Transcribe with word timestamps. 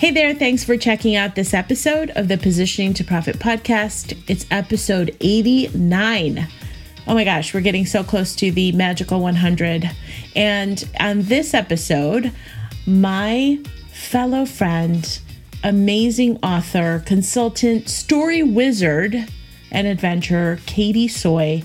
Hey 0.00 0.12
there, 0.12 0.34
thanks 0.34 0.64
for 0.64 0.78
checking 0.78 1.14
out 1.14 1.34
this 1.34 1.52
episode 1.52 2.08
of 2.16 2.26
the 2.28 2.38
Positioning 2.38 2.94
to 2.94 3.04
Profit 3.04 3.38
podcast. 3.38 4.18
It's 4.30 4.46
episode 4.50 5.14
89. 5.20 6.48
Oh 7.06 7.12
my 7.12 7.22
gosh, 7.22 7.52
we're 7.52 7.60
getting 7.60 7.84
so 7.84 8.02
close 8.02 8.34
to 8.36 8.50
the 8.50 8.72
magical 8.72 9.20
100. 9.20 9.90
And 10.34 10.88
on 10.98 11.24
this 11.24 11.52
episode, 11.52 12.32
my 12.86 13.58
fellow 13.92 14.46
friend, 14.46 15.20
amazing 15.62 16.38
author, 16.42 17.02
consultant, 17.04 17.90
story 17.90 18.42
wizard, 18.42 19.28
and 19.70 19.86
adventurer, 19.86 20.60
Katie 20.64 21.08
Soi, 21.08 21.62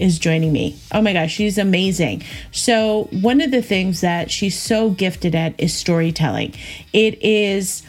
is 0.00 0.18
joining 0.18 0.52
me. 0.52 0.78
Oh 0.92 1.02
my 1.02 1.12
gosh, 1.12 1.32
she's 1.32 1.58
amazing. 1.58 2.22
So, 2.52 3.08
one 3.10 3.40
of 3.40 3.50
the 3.50 3.62
things 3.62 4.00
that 4.00 4.30
she's 4.30 4.58
so 4.58 4.90
gifted 4.90 5.34
at 5.34 5.58
is 5.58 5.74
storytelling. 5.74 6.54
It 6.92 7.22
is 7.22 7.82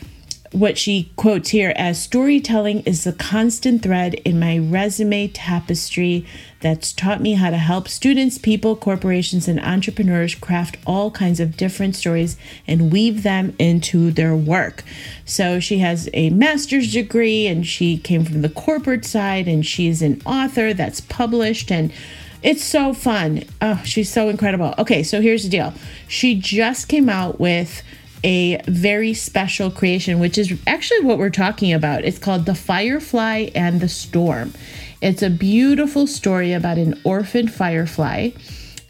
what 0.51 0.77
she 0.77 1.11
quotes 1.15 1.49
here 1.49 1.73
as 1.75 2.01
storytelling 2.01 2.81
is 2.81 3.03
the 3.03 3.13
constant 3.13 3.83
thread 3.83 4.15
in 4.15 4.39
my 4.39 4.57
resume 4.57 5.27
tapestry 5.27 6.25
that's 6.61 6.91
taught 6.91 7.21
me 7.21 7.33
how 7.33 7.49
to 7.49 7.57
help 7.57 7.87
students, 7.87 8.37
people, 8.37 8.75
corporations, 8.75 9.47
and 9.47 9.59
entrepreneurs 9.59 10.35
craft 10.35 10.77
all 10.85 11.09
kinds 11.09 11.39
of 11.39 11.55
different 11.55 11.95
stories 11.95 12.37
and 12.67 12.91
weave 12.91 13.23
them 13.23 13.55
into 13.57 14.11
their 14.11 14.35
work. 14.35 14.83
So 15.25 15.59
she 15.59 15.77
has 15.79 16.09
a 16.13 16.29
master's 16.31 16.91
degree 16.91 17.47
and 17.47 17.65
she 17.65 17.97
came 17.97 18.25
from 18.25 18.41
the 18.41 18.49
corporate 18.49 19.05
side 19.05 19.47
and 19.47 19.65
she's 19.65 20.01
an 20.01 20.21
author 20.25 20.73
that's 20.73 21.01
published 21.01 21.71
and 21.71 21.93
it's 22.41 22.63
so 22.63 22.93
fun. 22.93 23.43
Oh, 23.61 23.81
she's 23.85 24.11
so 24.11 24.29
incredible. 24.29 24.73
Okay, 24.77 25.03
so 25.03 25.21
here's 25.21 25.43
the 25.43 25.49
deal. 25.49 25.73
She 26.07 26.35
just 26.35 26.87
came 26.87 27.09
out 27.09 27.39
with 27.39 27.83
a 28.23 28.61
very 28.67 29.13
special 29.13 29.71
creation, 29.71 30.19
which 30.19 30.37
is 30.37 30.57
actually 30.67 31.05
what 31.05 31.17
we're 31.17 31.29
talking 31.29 31.73
about. 31.73 32.03
It's 32.03 32.19
called 32.19 32.45
The 32.45 32.55
Firefly 32.55 33.49
and 33.55 33.79
the 33.79 33.89
Storm. 33.89 34.53
It's 35.01 35.21
a 35.21 35.29
beautiful 35.29 36.07
story 36.07 36.53
about 36.53 36.77
an 36.77 36.99
orphan 37.03 37.47
firefly. 37.47 38.31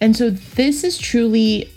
And 0.01 0.15
so 0.15 0.29
this 0.29 0.83
is 0.83 0.97
truly 0.97 1.71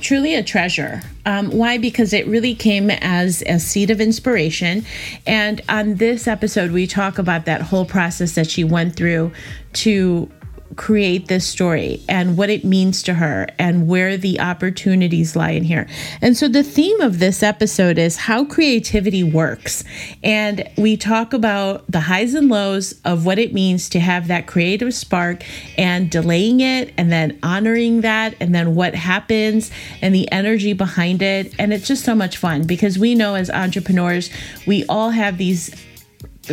truly 0.00 0.34
a 0.34 0.42
treasure. 0.42 1.02
Um, 1.26 1.50
why? 1.50 1.76
Because 1.76 2.12
it 2.14 2.26
really 2.26 2.54
came 2.54 2.90
as 2.90 3.42
a 3.42 3.58
seed 3.58 3.90
of 3.90 4.00
inspiration. 4.00 4.84
And 5.26 5.60
on 5.68 5.96
this 5.96 6.26
episode, 6.26 6.70
we 6.70 6.86
talk 6.86 7.18
about 7.18 7.44
that 7.44 7.60
whole 7.60 7.84
process 7.84 8.34
that 8.34 8.50
she 8.50 8.64
went 8.64 8.96
through 8.96 9.30
to 9.74 10.30
create 10.76 11.28
this 11.28 11.46
story 11.46 12.02
and 12.08 12.36
what 12.36 12.50
it 12.50 12.64
means 12.64 13.02
to 13.02 13.14
her 13.14 13.48
and 13.58 13.88
where 13.88 14.16
the 14.16 14.40
opportunities 14.40 15.34
lie 15.34 15.50
in 15.50 15.64
here. 15.64 15.88
And 16.22 16.36
so 16.36 16.48
the 16.48 16.62
theme 16.62 17.00
of 17.00 17.18
this 17.18 17.42
episode 17.42 17.98
is 17.98 18.16
how 18.16 18.44
creativity 18.44 19.24
works. 19.24 19.84
And 20.22 20.68
we 20.76 20.96
talk 20.96 21.32
about 21.32 21.90
the 21.90 22.00
highs 22.00 22.34
and 22.34 22.48
lows 22.48 23.00
of 23.04 23.26
what 23.26 23.38
it 23.38 23.52
means 23.52 23.88
to 23.90 24.00
have 24.00 24.28
that 24.28 24.46
creative 24.46 24.94
spark 24.94 25.42
and 25.76 26.10
delaying 26.10 26.60
it 26.60 26.94
and 26.96 27.10
then 27.10 27.38
honoring 27.42 28.02
that 28.02 28.34
and 28.40 28.54
then 28.54 28.74
what 28.74 28.94
happens 28.94 29.70
and 30.00 30.14
the 30.14 30.30
energy 30.30 30.72
behind 30.72 31.22
it. 31.22 31.54
And 31.58 31.72
it's 31.72 31.86
just 31.86 32.04
so 32.04 32.14
much 32.14 32.36
fun 32.36 32.64
because 32.64 32.98
we 32.98 33.14
know 33.14 33.34
as 33.34 33.50
entrepreneurs, 33.50 34.30
we 34.66 34.84
all 34.88 35.10
have 35.10 35.36
these 35.38 35.74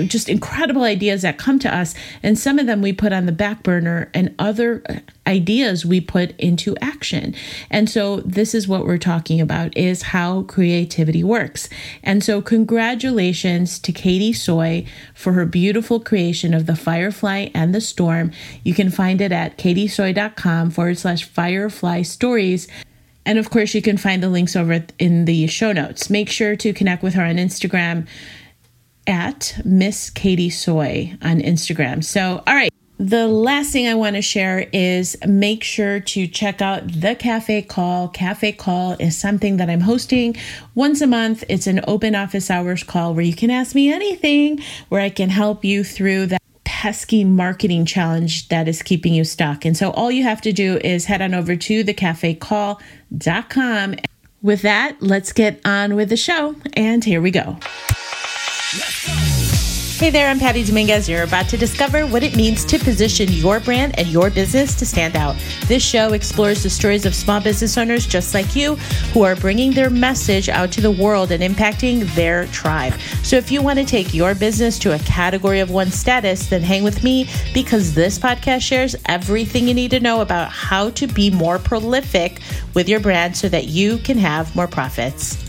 just 0.06 0.30
incredible 0.30 0.84
ideas 0.84 1.22
that 1.22 1.38
come 1.38 1.60
to 1.60 1.74
us. 1.74 1.96
And 2.24 2.38
some 2.38 2.60
of 2.60 2.68
them 2.68 2.82
we 2.82 2.94
put 2.94 3.14
on 3.14 3.26
the 3.26 3.32
back 3.32 3.64
burner 3.64 4.10
and 4.14 4.34
other 4.40 4.84
ideas 5.26 5.86
we 5.86 6.00
put 6.00 6.38
into 6.40 6.76
action. 6.78 7.36
And 7.70 7.90
so 7.90 8.22
this 8.22 8.56
is 8.56 8.68
what 8.68 8.86
we're 8.86 8.98
talking 8.98 9.42
about 9.42 9.76
is 9.78 10.02
how 10.02 10.44
creativity 10.44 11.24
works. 11.24 11.70
And 12.04 12.24
so 12.24 12.42
congratulations 12.42 13.80
to 13.80 13.92
katie 13.92 14.34
Soy 14.34 14.86
for 15.14 15.34
her 15.34 15.46
beautiful 15.46 16.00
creation 16.00 16.54
of 16.54 16.66
the 16.66 16.76
firefly 16.76 17.50
and 17.54 17.76
the 17.76 17.82
storm. 17.82 18.32
You 18.64 18.74
can 18.74 18.90
find 18.90 19.22
it 19.22 19.32
at 19.32 19.58
katiesoi.com 19.58 20.72
forward 20.72 20.98
slash 20.98 21.24
firefly 21.26 22.04
stories. 22.04 22.68
And 23.26 23.38
of 23.38 23.50
course, 23.50 23.74
you 23.74 23.82
can 23.82 23.98
find 23.98 24.24
the 24.24 24.30
links 24.30 24.56
over 24.56 24.86
in 24.98 25.26
the 25.26 25.48
show 25.48 25.74
notes. 25.74 26.10
Make 26.10 26.30
sure 26.30 26.56
to 26.56 26.72
connect 26.72 27.04
with 27.04 27.14
her 27.16 27.24
on 27.24 27.36
Instagram 27.36 28.08
at 29.08 29.60
Miss 29.66 30.10
Katie 30.10 30.50
Soy 30.50 31.18
on 31.22 31.40
Instagram. 31.40 32.04
So, 32.04 32.44
all 32.46 32.56
right. 32.56 32.72
The 33.00 33.28
last 33.28 33.72
thing 33.72 33.88
I 33.88 33.94
want 33.94 34.16
to 34.16 34.24
share 34.24 34.68
is 34.74 35.16
make 35.26 35.64
sure 35.64 36.00
to 36.00 36.28
check 36.28 36.64
out 36.64 36.92
the 36.92 37.14
Cafe 37.14 37.62
Call. 37.62 38.08
Cafe 38.08 38.54
Call 38.54 38.94
is 38.94 39.16
something 39.16 39.58
that 39.58 39.70
I'm 39.70 39.82
hosting 39.82 40.36
once 40.74 41.00
a 41.02 41.08
month. 41.08 41.44
It's 41.48 41.68
an 41.68 41.82
open 41.88 42.16
office 42.16 42.50
hours 42.50 42.82
call 42.82 43.14
where 43.14 43.24
you 43.24 43.36
can 43.36 43.52
ask 43.52 43.76
me 43.76 43.94
anything, 43.94 44.60
where 44.90 45.00
I 45.00 45.12
can 45.12 45.30
help 45.30 45.64
you 45.64 45.84
through 45.84 46.26
that 46.28 46.42
pesky 46.64 47.24
marketing 47.24 47.86
challenge 47.86 48.50
that 48.50 48.68
is 48.68 48.82
keeping 48.82 49.14
you 49.14 49.24
stuck. 49.24 49.64
And 49.64 49.78
so 49.78 49.92
all 49.92 50.10
you 50.10 50.24
have 50.24 50.42
to 50.42 50.52
do 50.52 50.78
is 50.78 51.06
head 51.06 51.22
on 51.22 51.36
over 51.36 51.56
to 51.56 51.84
thecafecall.com. 51.84 53.96
With 54.42 54.62
that, 54.64 54.98
let's 55.02 55.34
get 55.34 55.62
on 55.66 55.96
with 55.96 56.10
the 56.10 56.18
show. 56.18 56.56
And 56.74 57.04
here 57.04 57.22
we 57.22 57.30
go. 57.32 57.58
Hey 58.70 60.10
there, 60.10 60.28
I'm 60.28 60.40
Patty 60.40 60.62
Dominguez. 60.62 61.08
You're 61.08 61.24
about 61.24 61.48
to 61.50 61.58
discover 61.58 62.06
what 62.06 62.22
it 62.22 62.36
means 62.36 62.66
to 62.66 62.78
position 62.78 63.32
your 63.32 63.62
brand 63.62 63.98
and 63.98 64.10
your 64.10 64.30
business 64.30 64.76
to 64.76 64.86
stand 64.86 65.16
out. 65.16 65.38
This 65.68 65.82
show 65.82 66.12
explores 66.12 66.64
the 66.64 66.70
stories 66.70 67.06
of 67.06 67.16
small 67.16 67.40
business 67.40 67.78
owners 67.78 68.06
just 68.06 68.34
like 68.34 68.58
you 68.58 68.76
who 69.14 69.24
are 69.24 69.38
bringing 69.38 69.72
their 69.72 69.90
message 69.90 70.50
out 70.50 70.70
to 70.74 70.82
the 70.82 70.92
world 70.92 71.32
and 71.32 71.42
impacting 71.42 72.14
their 72.14 72.46
tribe. 72.48 72.94
So 73.24 73.38
if 73.38 73.52
you 73.52 73.62
want 73.62 73.80
to 73.80 73.86
take 73.86 74.14
your 74.14 74.36
business 74.36 74.78
to 74.80 74.96
a 74.96 75.00
category 75.00 75.62
of 75.62 75.72
one 75.72 75.90
status, 75.90 76.48
then 76.48 76.62
hang 76.62 76.84
with 76.84 77.06
me 77.06 77.30
because 77.54 77.94
this 77.94 78.20
podcast 78.20 78.64
shares 78.64 78.98
everything 79.06 79.70
you 79.70 79.74
need 79.74 79.92
to 79.92 80.02
know 80.02 80.20
about 80.20 80.52
how 80.52 80.90
to 80.90 81.08
be 81.08 81.32
more 81.32 81.58
prolific 81.58 82.42
with 82.74 82.90
your 82.90 83.00
brand 83.00 83.38
so 83.38 83.48
that 83.48 83.70
you 83.70 83.98
can 84.00 84.18
have 84.18 84.54
more 84.58 84.68
profits. 84.68 85.47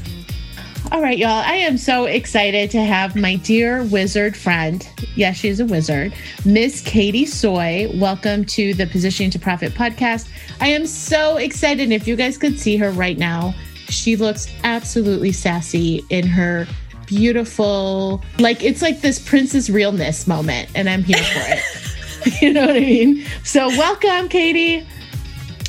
All 0.91 1.03
right, 1.03 1.19
y'all. 1.19 1.29
I 1.29 1.55
am 1.55 1.77
so 1.77 2.07
excited 2.07 2.71
to 2.71 2.83
have 2.83 3.15
my 3.15 3.37
dear 3.37 3.85
wizard 3.85 4.35
friend. 4.35 4.89
Yes, 5.17 5.37
she's 5.37 5.61
a 5.61 5.67
wizard, 5.67 6.15
Miss 6.47 6.81
Katie 6.81 7.27
Soy. 7.27 7.91
Welcome 7.95 8.47
to 8.47 8.73
the 8.73 8.87
Positioning 8.87 9.31
to 9.33 9.39
Profit 9.39 9.75
podcast. 9.75 10.31
I 10.61 10.69
am 10.69 10.87
so 10.87 11.37
excited. 11.37 11.93
If 11.93 12.09
you 12.09 12.17
guys 12.17 12.39
could 12.39 12.59
see 12.59 12.79
her 12.79 12.91
right 12.91 13.19
now, 13.19 13.55
she 13.89 14.17
looks 14.17 14.49
absolutely 14.65 15.31
sassy 15.31 16.03
in 16.09 16.27
her 16.27 16.67
beautiful, 17.07 18.23
like 18.39 18.63
it's 18.63 18.81
like 18.81 19.03
this 19.03 19.19
princess 19.19 19.69
realness 19.69 20.27
moment, 20.27 20.71
and 20.75 20.89
I'm 20.89 21.03
here 21.03 21.19
for 21.19 21.53
it. 21.53 21.63
you 22.43 22.53
know 22.53 22.67
what 22.67 22.77
I 22.77 22.81
mean? 22.81 23.25
So, 23.45 23.69
welcome, 23.69 24.29
Katie. 24.29 24.87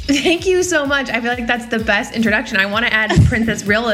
Thank 0.07 0.45
you 0.45 0.63
so 0.63 0.85
much. 0.85 1.09
I 1.09 1.21
feel 1.21 1.33
like 1.33 1.45
that's 1.45 1.67
the 1.67 1.79
best 1.79 2.15
introduction. 2.15 2.57
I 2.57 2.65
want 2.65 2.85
to 2.85 2.93
add 2.93 3.11
Princess 3.25 3.65
Real 3.65 3.89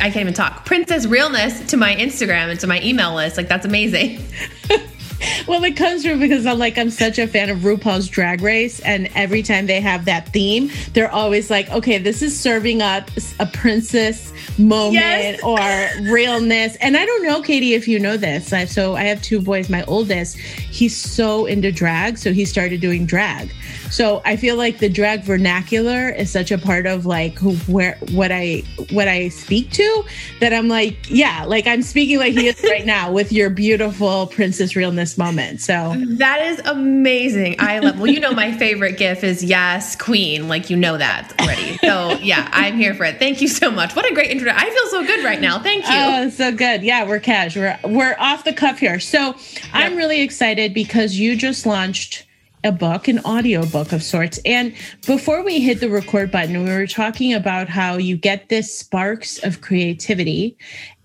I 0.00 0.10
can't 0.10 0.16
even 0.16 0.34
talk. 0.34 0.64
Princess 0.64 1.06
Realness 1.06 1.60
to 1.70 1.76
my 1.76 1.94
Instagram 1.94 2.50
and 2.50 2.60
to 2.60 2.66
my 2.66 2.80
email 2.82 3.14
list. 3.14 3.36
Like 3.36 3.48
that's 3.48 3.66
amazing. 3.66 4.20
well, 5.46 5.62
it 5.64 5.76
comes 5.76 6.04
from 6.04 6.20
because 6.20 6.46
I'm 6.46 6.58
like 6.58 6.78
I'm 6.78 6.90
such 6.90 7.18
a 7.18 7.26
fan 7.26 7.50
of 7.50 7.58
RuPaul's 7.58 8.08
Drag 8.08 8.42
Race, 8.42 8.80
and 8.80 9.08
every 9.14 9.42
time 9.42 9.66
they 9.66 9.80
have 9.80 10.04
that 10.06 10.28
theme, 10.28 10.70
they're 10.92 11.10
always 11.10 11.50
like, 11.50 11.70
okay, 11.70 11.98
this 11.98 12.22
is 12.22 12.38
serving 12.38 12.82
up 12.82 13.10
a 13.38 13.46
princess 13.46 14.32
moment 14.58 14.94
yes. 14.94 15.42
or 15.42 16.12
realness. 16.12 16.76
And 16.76 16.96
I 16.96 17.06
don't 17.06 17.22
know, 17.24 17.42
Katie, 17.42 17.74
if 17.74 17.88
you 17.88 17.98
know 17.98 18.16
this. 18.16 18.52
So 18.72 18.94
I 18.94 19.04
have 19.04 19.22
two 19.22 19.40
boys. 19.40 19.68
My 19.68 19.84
oldest, 19.84 20.36
he's 20.36 20.96
so 20.96 21.46
into 21.46 21.72
drag, 21.72 22.18
so 22.18 22.32
he 22.32 22.44
started 22.44 22.80
doing 22.80 23.06
drag. 23.06 23.52
So 23.94 24.22
I 24.24 24.34
feel 24.34 24.56
like 24.56 24.78
the 24.78 24.88
drag 24.88 25.22
vernacular 25.22 26.08
is 26.08 26.28
such 26.28 26.50
a 26.50 26.58
part 26.58 26.84
of 26.84 27.06
like 27.06 27.38
where 27.68 27.96
what 28.10 28.32
I 28.32 28.64
what 28.90 29.06
I 29.06 29.28
speak 29.28 29.70
to 29.70 30.04
that 30.40 30.52
I'm 30.52 30.66
like, 30.66 31.08
yeah, 31.08 31.44
like 31.46 31.68
I'm 31.68 31.80
speaking 31.80 32.18
like 32.18 32.32
he 32.32 32.48
is 32.48 32.60
right 32.64 32.84
now 32.84 33.12
with 33.12 33.30
your 33.30 33.50
beautiful 33.50 34.26
princess 34.26 34.74
realness 34.74 35.16
moment. 35.16 35.60
So 35.60 35.94
that 36.18 36.40
is 36.40 36.58
amazing. 36.64 37.54
I 37.60 37.78
love 37.78 38.00
well, 38.00 38.08
you 38.08 38.18
know 38.18 38.32
my 38.32 38.50
favorite 38.50 38.98
gif 38.98 39.22
is 39.22 39.44
yes, 39.44 39.94
queen. 39.94 40.48
Like 40.48 40.70
you 40.70 40.76
know 40.76 40.96
that 40.96 41.32
already. 41.40 41.78
So 41.78 42.18
yeah, 42.20 42.48
I'm 42.50 42.76
here 42.76 42.94
for 42.94 43.04
it. 43.04 43.20
Thank 43.20 43.40
you 43.40 43.46
so 43.46 43.70
much. 43.70 43.94
What 43.94 44.10
a 44.10 44.12
great 44.12 44.32
intro. 44.32 44.50
I 44.52 44.70
feel 44.70 44.86
so 44.88 45.06
good 45.06 45.24
right 45.24 45.40
now. 45.40 45.62
Thank 45.62 45.84
you. 45.84 45.92
Oh, 45.94 46.30
so 46.30 46.50
good. 46.50 46.82
Yeah, 46.82 47.06
we're 47.06 47.20
cash. 47.20 47.54
We're 47.54 47.78
we're 47.84 48.16
off 48.18 48.42
the 48.42 48.54
cuff 48.54 48.80
here. 48.80 48.98
So 48.98 49.18
yep. 49.20 49.36
I'm 49.72 49.94
really 49.94 50.20
excited 50.20 50.74
because 50.74 51.16
you 51.16 51.36
just 51.36 51.64
launched 51.64 52.26
a 52.64 52.72
book, 52.72 53.06
an 53.08 53.18
audio 53.20 53.66
book 53.66 53.92
of 53.92 54.02
sorts. 54.02 54.40
And 54.46 54.74
before 55.06 55.44
we 55.44 55.60
hit 55.60 55.80
the 55.80 55.90
record 55.90 56.30
button, 56.30 56.64
we 56.64 56.70
were 56.70 56.86
talking 56.86 57.34
about 57.34 57.68
how 57.68 57.98
you 57.98 58.16
get 58.16 58.48
this 58.48 58.76
sparks 58.76 59.38
of 59.44 59.60
creativity 59.60 60.56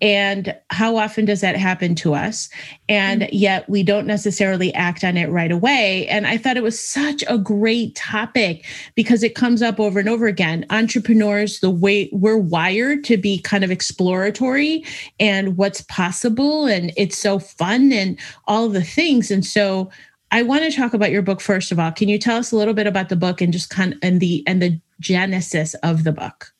and 0.01 0.55
how 0.69 0.95
often 0.95 1.25
does 1.25 1.41
that 1.41 1.57
happen 1.57 1.93
to 1.95 2.13
us? 2.13 2.49
And 2.87 3.23
mm-hmm. 3.23 3.35
yet 3.35 3.69
we 3.69 3.83
don't 3.83 4.07
necessarily 4.07 4.73
act 4.73 5.03
on 5.03 5.17
it 5.17 5.29
right 5.29 5.51
away. 5.51 6.07
And 6.07 6.25
I 6.25 6.37
thought 6.37 6.55
it 6.55 6.63
was 6.63 6.79
such 6.79 7.23
a 7.27 7.37
great 7.37 7.95
topic 7.95 8.65
because 8.95 9.23
it 9.23 9.35
comes 9.35 9.61
up 9.61 9.79
over 9.79 9.99
and 9.99 10.07
over 10.07 10.27
again. 10.27 10.65
Entrepreneurs, 10.69 11.59
the 11.59 11.69
way 11.69 12.09
we're 12.13 12.37
wired 12.37 13.03
to 13.05 13.17
be 13.17 13.39
kind 13.39 13.63
of 13.63 13.71
exploratory 13.71 14.85
and 15.19 15.57
what's 15.57 15.81
possible. 15.81 16.65
And 16.65 16.93
it's 16.95 17.17
so 17.17 17.39
fun 17.39 17.91
and 17.91 18.17
all 18.47 18.69
the 18.69 18.83
things. 18.83 19.29
And 19.29 19.45
so 19.45 19.89
I 20.31 20.43
want 20.43 20.63
to 20.63 20.71
talk 20.71 20.93
about 20.93 21.11
your 21.11 21.21
book 21.21 21.41
first 21.41 21.71
of 21.71 21.79
all. 21.79 21.91
Can 21.91 22.07
you 22.07 22.19
tell 22.19 22.37
us 22.37 22.51
a 22.51 22.55
little 22.55 22.73
bit 22.73 22.87
about 22.87 23.09
the 23.09 23.15
book 23.15 23.41
and 23.41 23.51
just 23.51 23.69
kind 23.69 23.93
of, 23.93 23.99
and 24.01 24.19
the 24.19 24.43
and 24.45 24.61
the 24.61 24.79
genesis 24.99 25.73
of 25.75 26.03
the 26.03 26.11
book? 26.11 26.53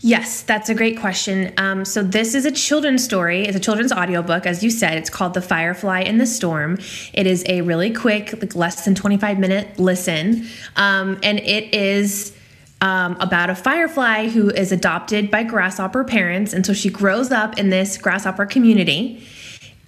Yes, 0.00 0.42
that's 0.42 0.68
a 0.68 0.76
great 0.76 0.96
question. 1.00 1.52
Um, 1.56 1.84
so 1.84 2.04
this 2.04 2.36
is 2.36 2.44
a 2.44 2.52
children's 2.52 3.02
story. 3.02 3.42
It's 3.42 3.56
a 3.56 3.60
children's 3.60 3.92
audiobook, 3.92 4.46
as 4.46 4.62
you 4.62 4.70
said. 4.70 4.96
It's 4.96 5.10
called 5.10 5.34
The 5.34 5.42
Firefly 5.42 6.02
in 6.02 6.18
the 6.18 6.26
Storm. 6.26 6.78
It 7.12 7.26
is 7.26 7.42
a 7.48 7.62
really 7.62 7.92
quick, 7.92 8.32
like 8.40 8.54
less 8.54 8.84
than 8.84 8.94
25 8.94 9.40
minute 9.40 9.76
listen. 9.76 10.46
Um, 10.76 11.18
and 11.24 11.40
it 11.40 11.74
is 11.74 12.32
um, 12.80 13.16
about 13.18 13.50
a 13.50 13.56
firefly 13.56 14.28
who 14.28 14.50
is 14.50 14.70
adopted 14.70 15.32
by 15.32 15.42
grasshopper 15.42 16.04
parents. 16.04 16.52
And 16.52 16.64
so 16.64 16.72
she 16.72 16.90
grows 16.90 17.32
up 17.32 17.58
in 17.58 17.70
this 17.70 17.98
grasshopper 17.98 18.46
community. 18.46 19.26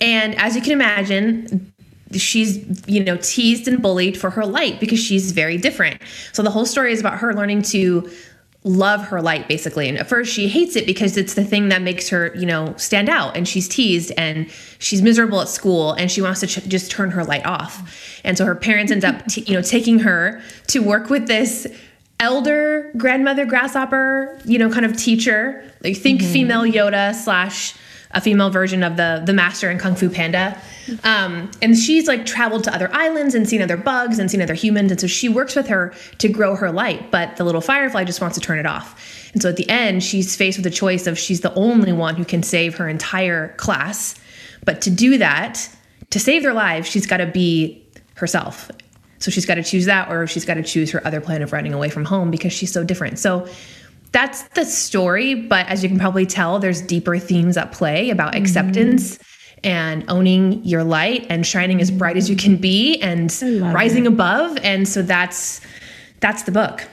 And 0.01 0.35
as 0.37 0.57
you 0.57 0.63
can 0.63 0.73
imagine, 0.73 1.73
she's 2.15 2.59
you 2.89 3.03
know 3.03 3.17
teased 3.19 3.69
and 3.69 3.81
bullied 3.81 4.17
for 4.19 4.31
her 4.31 4.45
light 4.45 4.81
because 4.81 4.99
she's 4.99 5.33
very 5.33 5.57
different. 5.57 6.01
So 6.33 6.43
the 6.43 6.51
whole 6.51 6.67
story 6.67 6.93
is 6.93 7.01
about 7.01 7.19
her 7.19 7.35
learning 7.35 7.63
to 7.63 8.11
love 8.63 9.05
her 9.05 9.23
light 9.23 9.49
basically. 9.49 9.89
And 9.89 9.97
at 9.97 10.09
first 10.09 10.33
she 10.33 10.49
hates 10.49 10.77
it 10.77 10.85
because 10.85 11.17
it's 11.17 11.35
the 11.35 11.45
thing 11.45 11.71
that 11.71 11.81
makes 11.81 12.09
her 12.11 12.35
you 12.37 12.47
know 12.47 12.75
stand 12.77 13.09
out. 13.09 13.37
And 13.37 13.49
she's 13.49 13.69
teased 13.69 14.13
and 14.19 14.51
she's 14.79 15.03
miserable 15.03 15.41
at 15.41 15.49
school 15.49 15.93
and 15.93 16.11
she 16.11 16.21
wants 16.21 16.41
to 16.41 16.47
ch- 16.47 16.67
just 16.69 16.91
turn 16.91 17.11
her 17.13 17.25
light 17.25 17.47
off. 17.47 18.21
And 18.25 18.37
so 18.37 18.45
her 18.45 18.55
parents 18.55 18.93
end 18.93 19.05
up 19.05 19.27
t- 19.27 19.43
you 19.43 19.55
know 19.55 19.63
taking 19.63 20.01
her 20.01 20.43
to 20.69 20.81
work 20.81 21.11
with 21.11 21.27
this 21.27 21.67
elder 22.19 22.91
grandmother 22.99 23.47
grasshopper 23.47 24.39
you 24.45 24.59
know 24.59 24.71
kind 24.71 24.85
of 24.85 24.97
teacher. 24.97 25.65
Like 25.83 25.97
think 25.97 26.21
mm-hmm. 26.21 26.33
female 26.33 26.63
yoda 26.63 27.15
slash 27.15 27.75
a 28.13 28.21
female 28.21 28.51
version 28.51 28.83
of 28.83 28.97
the 28.97 29.23
the 29.25 29.33
master 29.33 29.71
in 29.71 29.79
kung 29.79 29.95
fu 29.95 30.11
panda 30.11 30.61
um, 31.05 31.51
and 31.63 31.77
she's 31.77 32.09
like 32.09 32.27
traveled 32.27 32.65
to 32.65 32.75
other 32.75 32.93
islands 32.93 33.35
and 33.35 33.49
seen 33.49 33.63
other 33.63 33.77
bugs 33.77 34.19
and 34.19 34.31
seen 34.31 34.43
other 34.43 34.55
humans. 34.55 34.91
And 34.91 35.01
so 35.01 35.07
she 35.07 35.29
works 35.29 35.55
with 35.55 35.69
her 35.69 35.95
to 36.19 36.29
grow 36.29 36.57
her 36.57 36.71
light, 36.71 37.11
but 37.11 37.37
the 37.37 37.45
little 37.45 37.61
firefly 37.61 38.05
just 38.05 38.21
wants 38.21 38.37
to 38.37 38.41
turn 38.41 38.59
it 38.59 38.67
off. 38.67 39.31
And 39.33 39.43
so 39.43 39.49
at 39.49 39.57
the 39.57 39.69
end, 39.69 40.03
she's 40.03 40.35
faced 40.37 40.59
with 40.59 40.67
a 40.67 40.71
choice 40.71 41.07
of 41.07 41.19
she's 41.19 41.41
the 41.41 41.55
only 41.55 41.93
one 41.93 42.17
who 42.17 42.25
can 42.25 42.43
save 42.43 42.77
her 42.77 42.89
entire 42.89 43.49
class. 43.57 44.19
But 44.65 44.83
to 44.83 44.91
do 44.91 45.19
that, 45.19 45.69
to 46.11 46.19
save 46.19 46.43
their 46.43 46.55
lives, 46.55 46.89
she's 46.89 47.07
got 47.07 47.19
to 47.19 47.27
be 47.27 47.87
herself. 48.15 48.71
So 49.19 49.31
she's 49.31 49.47
got 49.47 49.57
to 49.57 49.63
choose 49.63 49.85
that, 49.85 50.11
or 50.11 50.27
she's 50.27 50.45
got 50.45 50.55
to 50.55 50.63
choose 50.63 50.91
her 50.93 51.07
other 51.07 51.21
plan 51.21 51.43
of 51.43 51.53
running 51.53 51.75
away 51.75 51.91
from 51.91 52.07
home 52.07 52.31
because 52.31 52.53
she's 52.53 52.73
so 52.73 52.83
different. 52.83 53.19
So 53.19 53.47
that's 54.13 54.43
the 54.51 54.65
story. 54.65 55.35
But 55.35 55.67
as 55.69 55.83
you 55.83 55.89
can 55.89 55.99
probably 55.99 56.27
tell, 56.27 56.59
there's 56.59 56.81
deeper 56.81 57.19
themes 57.19 57.57
at 57.57 57.73
play 57.73 58.11
about 58.11 58.33
mm-hmm. 58.33 58.43
acceptance 58.43 59.19
and 59.63 60.05
owning 60.09 60.65
your 60.65 60.85
light 60.85 61.27
and 61.29 61.47
shining 61.47 61.81
as 61.81 61.91
bright 61.91 62.17
as 62.17 62.31
you 62.31 62.37
can 62.37 62.57
be 62.57 63.01
and 63.01 63.31
rising 63.75 64.05
it. 64.05 64.09
above 64.09 64.57
and 64.63 64.89
so 64.89 65.03
that's 65.03 65.61
that's 66.21 66.45
the 66.45 66.53
book 66.53 66.87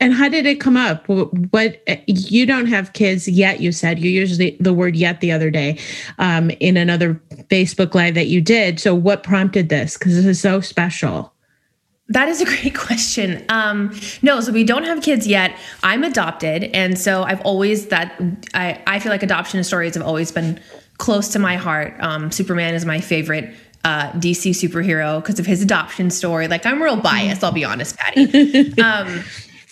and 0.00 0.14
how 0.14 0.28
did 0.28 0.46
it 0.46 0.60
come 0.60 0.76
up 0.76 1.06
what 1.08 1.80
you 2.06 2.46
don't 2.46 2.66
have 2.66 2.92
kids 2.94 3.28
yet 3.28 3.60
you 3.60 3.70
said 3.70 3.98
you 3.98 4.10
used 4.10 4.38
the, 4.38 4.56
the 4.58 4.74
word 4.74 4.96
yet 4.96 5.20
the 5.20 5.30
other 5.30 5.50
day 5.50 5.78
um, 6.18 6.50
in 6.58 6.76
another 6.76 7.14
facebook 7.48 7.94
live 7.94 8.14
that 8.14 8.26
you 8.26 8.40
did 8.40 8.80
so 8.80 8.94
what 8.94 9.22
prompted 9.22 9.68
this 9.68 9.96
because 9.96 10.14
this 10.14 10.26
is 10.26 10.40
so 10.40 10.60
special 10.60 11.32
that 12.10 12.28
is 12.28 12.40
a 12.40 12.44
great 12.56 12.74
question. 12.74 13.44
Um, 13.48 13.98
no, 14.22 14.40
so 14.40 14.52
we 14.52 14.64
don't 14.64 14.84
have 14.84 15.02
kids 15.02 15.26
yet. 15.26 15.56
I'm 15.82 16.04
adopted, 16.04 16.64
and 16.64 16.98
so 16.98 17.22
I've 17.22 17.40
always 17.40 17.86
that 17.86 18.20
I 18.52 18.80
I 18.86 18.98
feel 18.98 19.10
like 19.10 19.22
adoption 19.22 19.62
stories 19.64 19.94
have 19.94 20.04
always 20.04 20.30
been 20.30 20.60
close 20.98 21.28
to 21.28 21.38
my 21.38 21.56
heart. 21.56 21.94
Um, 22.00 22.30
Superman 22.30 22.74
is 22.74 22.84
my 22.84 23.00
favorite 23.00 23.54
uh, 23.84 24.10
DC 24.12 24.50
superhero 24.50 25.22
because 25.22 25.38
of 25.38 25.46
his 25.46 25.62
adoption 25.62 26.10
story. 26.10 26.48
Like 26.48 26.66
I'm 26.66 26.82
real 26.82 26.96
biased, 26.96 27.42
I'll 27.42 27.52
be 27.52 27.64
honest, 27.64 27.96
Patty. 27.96 28.74
Um, 28.82 29.24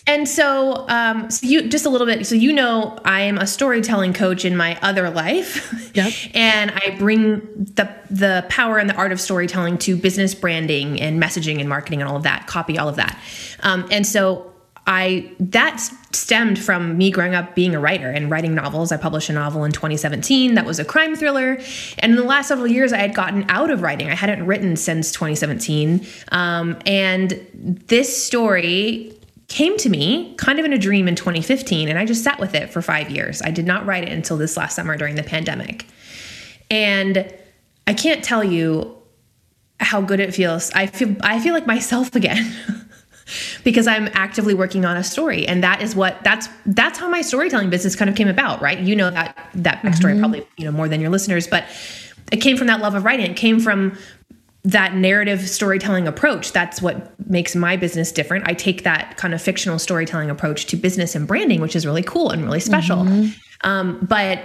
and 0.08 0.26
so, 0.26 0.88
um, 0.88 1.31
so 1.31 1.46
you 1.46 1.69
just 1.69 1.84
a 1.84 1.90
little 1.90 2.06
bit. 2.06 2.26
So 2.26 2.34
you 2.34 2.50
know, 2.50 2.99
I 3.05 3.20
am 3.20 3.37
a 3.37 3.46
storytelling 3.46 4.14
coach 4.14 4.46
in 4.46 4.56
my 4.56 4.78
other 4.81 5.10
life, 5.10 5.93
yep. 5.94 6.12
and 6.34 6.70
I 6.70 6.96
bring 6.99 7.40
the 7.75 7.94
the 8.10 8.46
power 8.49 8.78
and 8.78 8.88
the 8.88 8.94
art 8.94 9.12
of 9.12 9.20
storytelling 9.20 9.76
to 9.78 9.96
business 9.96 10.34
branding 10.34 10.99
and 10.99 11.22
messaging 11.22 11.60
and 11.60 11.69
marketing 11.69 12.00
and 12.00 12.08
all 12.08 12.16
of 12.16 12.22
that, 12.22 12.46
copy, 12.46 12.78
all 12.78 12.88
of 12.88 12.96
that. 12.96 13.20
Um, 13.60 13.87
and 13.90 14.06
so 14.06 14.50
I 14.87 15.31
that 15.40 15.78
stemmed 16.12 16.58
from 16.58 16.96
me 16.96 17.10
growing 17.10 17.34
up 17.34 17.55
being 17.55 17.75
a 17.75 17.78
writer 17.78 18.10
and 18.10 18.31
writing 18.31 18.55
novels. 18.55 18.90
I 18.90 18.96
published 18.96 19.28
a 19.28 19.34
novel 19.34 19.64
in 19.64 19.72
2017 19.72 20.55
that 20.55 20.64
was 20.64 20.78
a 20.78 20.87
crime 20.87 21.16
thriller, 21.16 21.60
and 21.99 22.12
in 22.12 22.16
the 22.16 22.25
last 22.25 22.49
several 22.49 22.66
years, 22.66 22.94
I 22.94 22.96
had 22.96 23.14
gotten 23.14 23.44
out 23.50 23.70
of 23.70 23.82
writing. 23.82 24.08
I 24.08 24.14
hadn't 24.14 24.46
written 24.46 24.75
since 24.76 25.12
2017, 25.12 26.06
um, 26.32 26.78
and 26.87 27.46
this 27.52 28.25
story 28.25 29.18
came 29.49 29.77
to 29.79 29.89
me 29.89 30.35
kind 30.37 30.59
of 30.59 30.65
in 30.65 30.73
a 30.73 30.79
dream 30.79 31.09
in 31.09 31.15
2015, 31.15 31.89
and 31.89 31.99
I 31.99 32.05
just 32.05 32.23
sat 32.23 32.39
with 32.39 32.55
it 32.55 32.71
for 32.71 32.83
five 32.83 33.11
years. 33.11 33.43
I 33.43 33.50
did 33.50 33.67
not 33.67 33.87
write 33.87 34.05
it 34.05 34.12
until 34.12 34.37
this 34.37 34.56
last 34.56 34.77
summer 34.77 34.97
during 34.97 35.15
the 35.15 35.23
pandemic, 35.23 35.87
and 36.71 37.33
I 37.87 37.95
can't 37.95 38.23
tell 38.23 38.45
you 38.45 38.97
how 39.81 40.00
good 40.00 40.21
it 40.21 40.35
feels. 40.35 40.71
I 40.73 40.87
feel 40.87 41.17
I 41.23 41.41
feel 41.41 41.55
like 41.55 41.67
myself 41.67 42.15
again. 42.15 42.55
because 43.62 43.87
I'm 43.87 44.09
actively 44.15 44.55
working 44.55 44.87
on 44.87 44.97
a 44.97 45.05
story. 45.05 45.47
And 45.47 45.62
that 45.62 45.83
is 45.83 45.94
what 45.94 46.23
that's 46.25 46.49
that's 46.67 46.99
how 46.99 47.09
my 47.09 47.21
storytelling 47.21 47.71
business 47.71 47.94
kind 47.94 48.09
of 48.09 48.17
came 48.17 48.29
about, 48.29 48.62
right? 48.62 48.79
You 48.79 48.97
know 48.97 49.11
that 49.11 49.37
that 49.55 49.83
backstory 49.83 50.12
mm-hmm. 50.12 50.21
probably, 50.21 50.47
you 50.56 50.65
know, 50.65 50.73
more 50.73 50.89
than 50.89 51.01
your 51.01 51.11
listeners, 51.11 51.47
but 51.47 51.65
it 52.33 52.39
came 52.39 52.56
from 52.56 52.67
that 52.67 52.81
love 52.81 52.94
of 52.94 53.05
writing. 53.05 53.31
It 53.31 53.37
came 53.37 53.61
from 53.61 53.99
that 54.64 54.94
narrative 54.94 55.49
storytelling 55.49 56.08
approach. 56.08 56.52
That's 56.52 56.82
what 56.82 57.19
makes 57.28 57.55
my 57.55 57.76
business 57.76 58.12
different. 58.12 58.49
I 58.49 58.55
take 58.55 58.84
that 58.84 59.16
kind 59.16 59.32
of 59.32 59.40
fictional 59.40 59.78
storytelling 59.78 60.31
approach 60.31 60.66
to 60.66 60.76
business 60.76 61.14
and 61.14 61.26
branding, 61.26 61.60
which 61.60 61.76
is 61.76 61.87
really 61.87 62.02
cool 62.02 62.31
and 62.31 62.44
really 62.44 62.60
special. 62.60 62.99
Mm-hmm. 62.99 63.69
Um, 63.69 63.99
but 64.02 64.43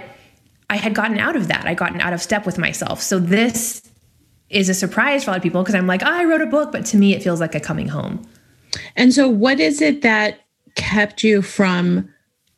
I 0.70 0.76
had 0.76 0.94
gotten 0.94 1.18
out 1.18 1.36
of 1.36 1.48
that. 1.48 1.66
I 1.66 1.74
gotten 1.74 2.00
out 2.00 2.12
of 2.12 2.22
step 2.22 2.46
with 2.46 2.58
myself. 2.58 3.02
So 3.02 3.18
this 3.18 3.82
is 4.50 4.68
a 4.68 4.74
surprise 4.74 5.24
for 5.24 5.30
a 5.30 5.32
lot 5.32 5.36
of 5.38 5.42
people 5.42 5.62
because 5.62 5.74
I'm 5.74 5.86
like, 5.86 6.02
oh, 6.02 6.10
I 6.10 6.24
wrote 6.24 6.40
a 6.40 6.46
book, 6.46 6.72
but 6.72 6.86
to 6.86 6.96
me, 6.96 7.14
it 7.14 7.22
feels 7.22 7.40
like 7.40 7.54
a 7.54 7.60
coming 7.60 7.88
home. 7.88 8.26
And 8.96 9.12
so, 9.12 9.28
what 9.28 9.60
is 9.60 9.80
it 9.80 10.02
that 10.02 10.40
kept 10.74 11.22
you 11.22 11.42
from 11.42 12.08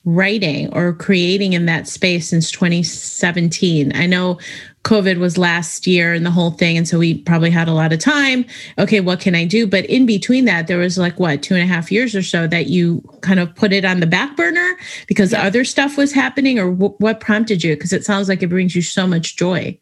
writing 0.06 0.72
or 0.72 0.94
creating 0.94 1.52
in 1.52 1.66
that 1.66 1.86
space 1.86 2.30
since 2.30 2.50
2017? 2.50 3.94
I 3.94 4.06
know 4.06 4.38
COVID 4.86 5.18
was 5.18 5.36
last 5.36 5.84
year 5.88 6.14
and 6.14 6.24
the 6.24 6.30
whole 6.30 6.52
thing. 6.52 6.76
And 6.76 6.86
so 6.86 6.96
we 6.96 7.18
probably 7.18 7.50
had 7.50 7.66
a 7.66 7.72
lot 7.72 7.92
of 7.92 7.98
time. 7.98 8.46
Okay, 8.78 9.00
what 9.00 9.18
can 9.18 9.34
I 9.34 9.44
do? 9.44 9.66
But 9.66 9.84
in 9.86 10.06
between 10.06 10.44
that, 10.44 10.68
there 10.68 10.78
was 10.78 10.96
like 10.96 11.18
what, 11.18 11.42
two 11.42 11.54
and 11.54 11.62
a 11.62 11.66
half 11.66 11.90
years 11.90 12.14
or 12.14 12.22
so 12.22 12.46
that 12.46 12.66
you 12.66 13.02
kind 13.20 13.40
of 13.40 13.52
put 13.56 13.72
it 13.72 13.84
on 13.84 13.98
the 13.98 14.06
back 14.06 14.36
burner 14.36 14.76
because 15.08 15.32
yeah. 15.32 15.42
other 15.42 15.64
stuff 15.64 15.96
was 15.96 16.12
happening, 16.12 16.60
or 16.60 16.70
w- 16.70 16.94
what 16.98 17.18
prompted 17.18 17.64
you? 17.64 17.74
Because 17.74 17.92
it 17.92 18.04
sounds 18.04 18.28
like 18.28 18.44
it 18.44 18.46
brings 18.46 18.76
you 18.76 18.82
so 18.82 19.08
much 19.08 19.36
joy. 19.36 19.76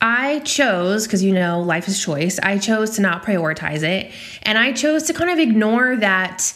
I 0.00 0.38
chose, 0.40 1.08
because 1.08 1.24
you 1.24 1.32
know, 1.32 1.60
life 1.60 1.88
is 1.88 2.00
choice, 2.00 2.38
I 2.38 2.58
chose 2.58 2.90
to 2.90 3.02
not 3.02 3.24
prioritize 3.24 3.82
it. 3.82 4.12
And 4.42 4.58
I 4.58 4.72
chose 4.72 5.02
to 5.04 5.12
kind 5.12 5.30
of 5.30 5.40
ignore 5.40 5.96
that 5.96 6.54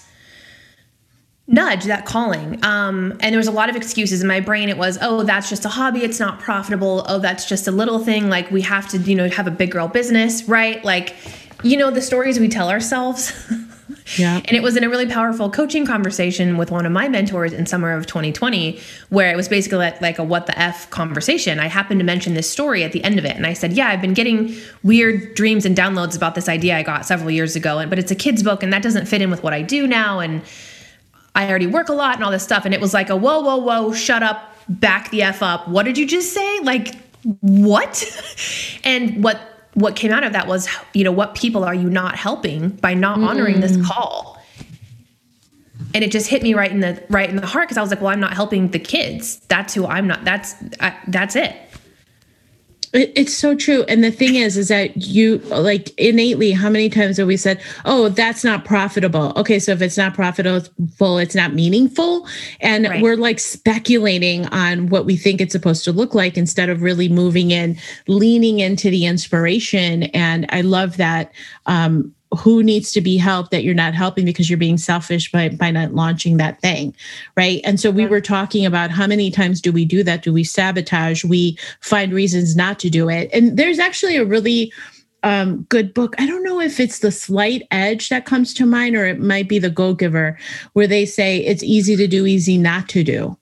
nudge, 1.50 1.84
that 1.84 2.06
calling. 2.06 2.64
Um, 2.64 3.18
and 3.20 3.32
there 3.32 3.38
was 3.38 3.48
a 3.48 3.52
lot 3.52 3.68
of 3.68 3.76
excuses 3.76 4.22
in 4.22 4.28
my 4.28 4.40
brain. 4.40 4.68
It 4.68 4.78
was, 4.78 4.98
oh, 5.02 5.24
that's 5.24 5.48
just 5.48 5.64
a 5.64 5.68
hobby. 5.68 6.04
It's 6.04 6.20
not 6.20 6.38
profitable. 6.38 7.04
Oh, 7.08 7.18
that's 7.18 7.48
just 7.48 7.66
a 7.66 7.72
little 7.72 7.98
thing. 7.98 8.30
Like 8.30 8.50
we 8.50 8.62
have 8.62 8.88
to, 8.90 8.98
you 8.98 9.16
know, 9.16 9.28
have 9.28 9.48
a 9.48 9.50
big 9.50 9.72
girl 9.72 9.88
business, 9.88 10.48
right? 10.48 10.82
Like, 10.84 11.16
you 11.62 11.76
know, 11.76 11.90
the 11.90 12.00
stories 12.00 12.38
we 12.38 12.48
tell 12.48 12.70
ourselves. 12.70 13.32
Yeah. 14.16 14.40
And 14.44 14.56
it 14.56 14.62
was 14.62 14.76
in 14.76 14.82
a 14.82 14.88
really 14.88 15.06
powerful 15.06 15.50
coaching 15.50 15.86
conversation 15.86 16.56
with 16.56 16.70
one 16.70 16.84
of 16.84 16.92
my 16.92 17.08
mentors 17.08 17.52
in 17.52 17.66
summer 17.66 17.92
of 17.92 18.06
2020, 18.06 18.80
where 19.08 19.30
it 19.30 19.36
was 19.36 19.48
basically 19.48 19.78
like, 19.78 20.00
like 20.00 20.18
a 20.18 20.24
what 20.24 20.46
the 20.46 20.58
F 20.58 20.90
conversation. 20.90 21.60
I 21.60 21.66
happened 21.66 22.00
to 22.00 22.04
mention 22.04 22.34
this 22.34 22.50
story 22.50 22.82
at 22.82 22.92
the 22.92 23.04
end 23.04 23.18
of 23.18 23.24
it. 23.24 23.36
And 23.36 23.46
I 23.46 23.52
said, 23.52 23.72
Yeah, 23.72 23.88
I've 23.88 24.00
been 24.00 24.14
getting 24.14 24.56
weird 24.82 25.34
dreams 25.34 25.64
and 25.64 25.76
downloads 25.76 26.16
about 26.16 26.34
this 26.34 26.48
idea 26.48 26.76
I 26.76 26.82
got 26.82 27.06
several 27.06 27.30
years 27.30 27.54
ago. 27.56 27.78
and 27.78 27.88
But 27.88 27.98
it's 27.98 28.10
a 28.10 28.16
kid's 28.16 28.42
book 28.42 28.62
and 28.62 28.72
that 28.72 28.82
doesn't 28.82 29.06
fit 29.06 29.22
in 29.22 29.30
with 29.30 29.42
what 29.42 29.52
I 29.52 29.62
do 29.62 29.86
now. 29.86 30.18
And 30.18 30.42
I 31.34 31.48
already 31.48 31.66
work 31.66 31.88
a 31.88 31.92
lot 31.92 32.16
and 32.16 32.24
all 32.24 32.30
this 32.30 32.42
stuff. 32.42 32.64
And 32.64 32.74
it 32.74 32.80
was 32.80 32.94
like 32.94 33.10
a 33.10 33.16
whoa, 33.16 33.40
whoa, 33.40 33.56
whoa, 33.56 33.92
shut 33.92 34.22
up, 34.22 34.54
back 34.68 35.10
the 35.10 35.22
F 35.22 35.42
up. 35.42 35.68
What 35.68 35.84
did 35.84 35.96
you 35.98 36.06
just 36.06 36.32
say? 36.32 36.60
Like, 36.60 36.94
what? 37.40 38.04
and 38.84 39.22
what 39.22 39.40
what 39.74 39.94
came 39.94 40.10
out 40.10 40.24
of 40.24 40.32
that 40.32 40.48
was, 40.48 40.68
you 40.94 41.04
know, 41.04 41.12
what 41.12 41.34
people 41.34 41.64
are 41.64 41.74
you 41.74 41.88
not 41.88 42.16
helping 42.16 42.70
by 42.70 42.92
not 42.92 43.20
honoring 43.20 43.56
mm. 43.56 43.60
this 43.60 43.86
call? 43.86 44.42
And 45.94 46.04
it 46.04 46.10
just 46.10 46.28
hit 46.28 46.42
me 46.42 46.54
right 46.54 46.70
in 46.70 46.80
the 46.80 47.02
right 47.08 47.28
in 47.28 47.36
the 47.36 47.46
heart 47.46 47.68
because 47.68 47.78
I 47.78 47.80
was 47.80 47.90
like, 47.90 48.00
well, 48.00 48.10
I'm 48.10 48.20
not 48.20 48.34
helping 48.34 48.68
the 48.68 48.78
kids. 48.78 49.38
That's 49.48 49.74
who 49.74 49.86
I'm 49.86 50.06
not. 50.06 50.24
That's 50.24 50.54
I, 50.80 50.96
that's 51.08 51.36
it. 51.36 51.56
It, 52.92 53.12
it's 53.14 53.36
so 53.36 53.54
true. 53.54 53.84
And 53.84 54.02
the 54.02 54.10
thing 54.10 54.34
is, 54.34 54.56
is 54.56 54.68
that 54.68 54.96
you 54.96 55.38
like 55.48 55.90
innately, 55.98 56.52
how 56.52 56.68
many 56.68 56.88
times 56.88 57.18
have 57.18 57.26
we 57.26 57.36
said, 57.36 57.60
oh, 57.84 58.08
that's 58.08 58.42
not 58.42 58.64
profitable? 58.64 59.32
Okay, 59.36 59.58
so 59.58 59.72
if 59.72 59.82
it's 59.82 59.96
not 59.96 60.14
profitable, 60.14 61.18
it's 61.18 61.34
not 61.34 61.54
meaningful. 61.54 62.26
And 62.60 62.88
right. 62.88 63.02
we're 63.02 63.16
like 63.16 63.38
speculating 63.38 64.46
on 64.46 64.88
what 64.88 65.06
we 65.06 65.16
think 65.16 65.40
it's 65.40 65.52
supposed 65.52 65.84
to 65.84 65.92
look 65.92 66.14
like 66.14 66.36
instead 66.36 66.68
of 66.68 66.82
really 66.82 67.08
moving 67.08 67.50
in, 67.50 67.78
leaning 68.08 68.60
into 68.60 68.90
the 68.90 69.06
inspiration. 69.06 70.04
And 70.04 70.46
I 70.50 70.62
love 70.62 70.96
that. 70.96 71.32
Um, 71.66 72.14
who 72.38 72.62
needs 72.62 72.92
to 72.92 73.00
be 73.00 73.16
helped 73.16 73.50
that 73.50 73.64
you're 73.64 73.74
not 73.74 73.94
helping 73.94 74.24
because 74.24 74.48
you're 74.48 74.58
being 74.58 74.78
selfish 74.78 75.30
by 75.32 75.48
by 75.48 75.70
not 75.70 75.94
launching 75.94 76.36
that 76.36 76.60
thing 76.60 76.94
right 77.36 77.60
and 77.64 77.80
so 77.80 77.90
we 77.90 78.06
were 78.06 78.20
talking 78.20 78.64
about 78.64 78.90
how 78.90 79.06
many 79.06 79.30
times 79.30 79.60
do 79.60 79.72
we 79.72 79.84
do 79.84 80.02
that 80.02 80.22
do 80.22 80.32
we 80.32 80.44
sabotage 80.44 81.24
we 81.24 81.58
find 81.80 82.12
reasons 82.12 82.54
not 82.54 82.78
to 82.78 82.88
do 82.88 83.08
it 83.08 83.28
and 83.32 83.56
there's 83.56 83.78
actually 83.78 84.16
a 84.16 84.24
really 84.24 84.72
um, 85.22 85.62
good 85.64 85.92
book. 85.92 86.14
I 86.18 86.26
don't 86.26 86.44
know 86.44 86.60
if 86.60 86.80
it's 86.80 87.00
the 87.00 87.12
slight 87.12 87.66
edge 87.70 88.08
that 88.08 88.24
comes 88.24 88.54
to 88.54 88.66
mind, 88.66 88.96
or 88.96 89.04
it 89.06 89.20
might 89.20 89.48
be 89.48 89.58
the 89.58 89.70
Go 89.70 89.94
Giver, 89.94 90.38
where 90.72 90.86
they 90.86 91.04
say 91.04 91.44
it's 91.44 91.62
easy 91.62 91.96
to 91.96 92.06
do, 92.06 92.26
easy 92.26 92.56
not 92.56 92.88
to 92.90 93.04
do. 93.04 93.36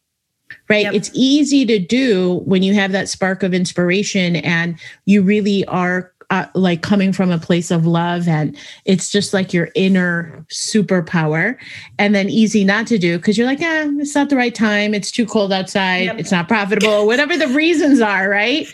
Right. 0.69 0.85
Yep. 0.85 0.95
It's 0.95 1.11
easy 1.15 1.65
to 1.67 1.79
do 1.79 2.43
when 2.45 2.63
you 2.63 2.75
have 2.75 2.93
that 2.93 3.09
spark 3.09 3.43
of 3.43 3.55
inspiration 3.55 4.37
and 4.37 4.79
you 5.05 5.23
really 5.23 5.65
are 5.67 6.13
uh, 6.31 6.47
like 6.55 6.83
coming 6.83 7.13
from 7.13 7.31
a 7.31 7.39
place 7.39 7.71
of 7.71 7.87
love 7.87 8.29
and 8.29 8.57
it's 8.85 9.11
just 9.11 9.33
like 9.33 9.53
your 9.53 9.71
inner 9.75 10.45
superpower. 10.51 11.57
And 11.99 12.15
then 12.15 12.29
easy 12.29 12.65
not 12.65 12.87
to 12.89 12.99
do 12.99 13.19
because 13.19 13.39
you're 13.39 13.47
like 13.47 13.61
yeah 13.61 13.89
it's 13.99 14.15
not 14.15 14.29
the 14.29 14.37
right 14.37 14.55
time. 14.55 14.95
It's 14.95 15.11
too 15.11 15.27
cold 15.27 15.53
outside. 15.53 16.07
Yep. 16.07 16.19
it's 16.19 16.33
not 16.33 16.49
profitable. 16.49 17.07
Whatever 17.07 17.37
the 17.37 17.49
reasons 17.49 18.01
are 18.01 18.29
right? 18.29 18.67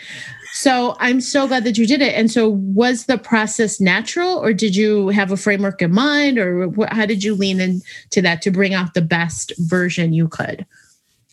So 0.53 0.95
i'm 0.99 1.19
so 1.19 1.47
glad 1.47 1.65
that 1.65 1.77
you 1.77 1.85
did 1.85 2.01
it. 2.01 2.13
And 2.15 2.31
so 2.31 2.49
was 2.49 3.05
the 3.05 3.17
process 3.17 3.79
natural 3.79 4.37
or 4.37 4.53
did 4.53 4.75
you 4.75 5.09
have 5.09 5.31
a 5.31 5.37
framework 5.37 5.81
in 5.81 5.93
mind 5.93 6.37
or 6.37 6.69
what, 6.69 6.91
how 6.93 7.05
did 7.05 7.23
you 7.23 7.35
lean 7.35 7.59
into 7.59 8.21
that 8.21 8.41
to 8.43 8.51
bring 8.51 8.73
out 8.73 8.93
the 8.93 9.01
best 9.01 9.53
version 9.59 10.13
you 10.13 10.27
could? 10.27 10.65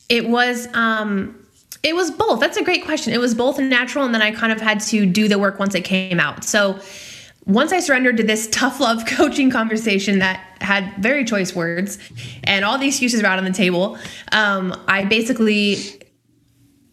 It 0.09 0.29
was 0.29 0.69
um 0.75 1.37
it 1.83 1.97
was 1.97 2.11
both. 2.11 2.41
That's 2.41 2.57
a 2.57 2.63
great 2.63 2.85
question. 2.85 3.13
It 3.13 3.21
was 3.21 3.35
both 3.35 3.59
natural, 3.59 4.05
and 4.05 4.15
then 4.15 4.23
I 4.23 4.31
kind 4.31 4.53
of 4.53 4.61
had 4.61 4.81
to 4.81 5.05
do 5.05 5.29
the 5.29 5.39
work 5.39 5.59
once 5.59 5.75
it 5.75 5.83
came 5.83 6.21
out. 6.21 6.45
So 6.45 6.79
once 7.45 7.73
I 7.73 7.81
surrendered 7.81 8.17
to 8.19 8.23
this 8.23 8.49
tough 8.53 8.81
love 8.81 9.05
coaching 9.07 9.51
conversation 9.51 10.21
that 10.21 10.41
had 10.61 10.95
very 10.99 11.25
choice 11.25 11.55
words 11.55 11.99
and 12.45 12.65
all 12.65 12.79
the 12.79 12.87
excuses 12.87 13.21
were 13.21 13.29
out 13.29 13.39
on 13.39 13.45
the 13.45 13.53
table, 13.53 13.99
um, 14.31 14.81
I 14.87 15.05
basically 15.05 15.77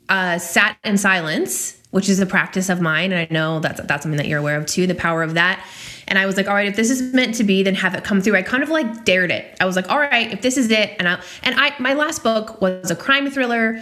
uh, 0.10 0.39
sat 0.39 0.77
in 0.84 0.98
silence, 0.98 1.77
which 1.91 2.10
is 2.10 2.19
a 2.19 2.25
practice 2.25 2.69
of 2.69 2.81
mine, 2.81 3.12
and 3.12 3.19
I 3.19 3.31
know 3.31 3.60
that's 3.60 3.81
that's 3.81 4.03
something 4.03 4.17
that 4.17 4.27
you're 4.27 4.39
aware 4.39 4.58
of 4.58 4.65
too. 4.65 4.88
The 4.88 4.96
power 4.96 5.22
of 5.22 5.36
that. 5.36 5.63
And 6.08 6.17
I 6.17 6.25
was 6.25 6.38
like, 6.38 6.48
all 6.48 6.55
right, 6.55 6.67
if 6.67 6.75
this 6.75 6.89
is 6.89 7.13
meant 7.13 7.36
to 7.36 7.43
be, 7.43 7.62
then 7.62 7.75
have 7.75 7.93
it 7.93 8.03
come 8.03 8.19
through. 8.19 8.36
I 8.36 8.41
kind 8.41 8.63
of 8.63 8.69
like 8.69 9.05
dared 9.05 9.29
it. 9.29 9.55
I 9.62 9.65
was 9.65 9.75
like, 9.75 9.91
all 9.91 10.00
right, 10.00 10.34
if 10.34 10.41
this 10.41 10.58
is 10.58 10.72
it, 10.72 10.96
and 10.98 11.08
I 11.08 11.22
and 11.43 11.53
I 11.60 11.75
my 11.77 11.93
last 11.93 12.24
book 12.24 12.60
was 12.60 12.89
a 12.89 12.96
crime 12.96 13.29
thriller 13.29 13.79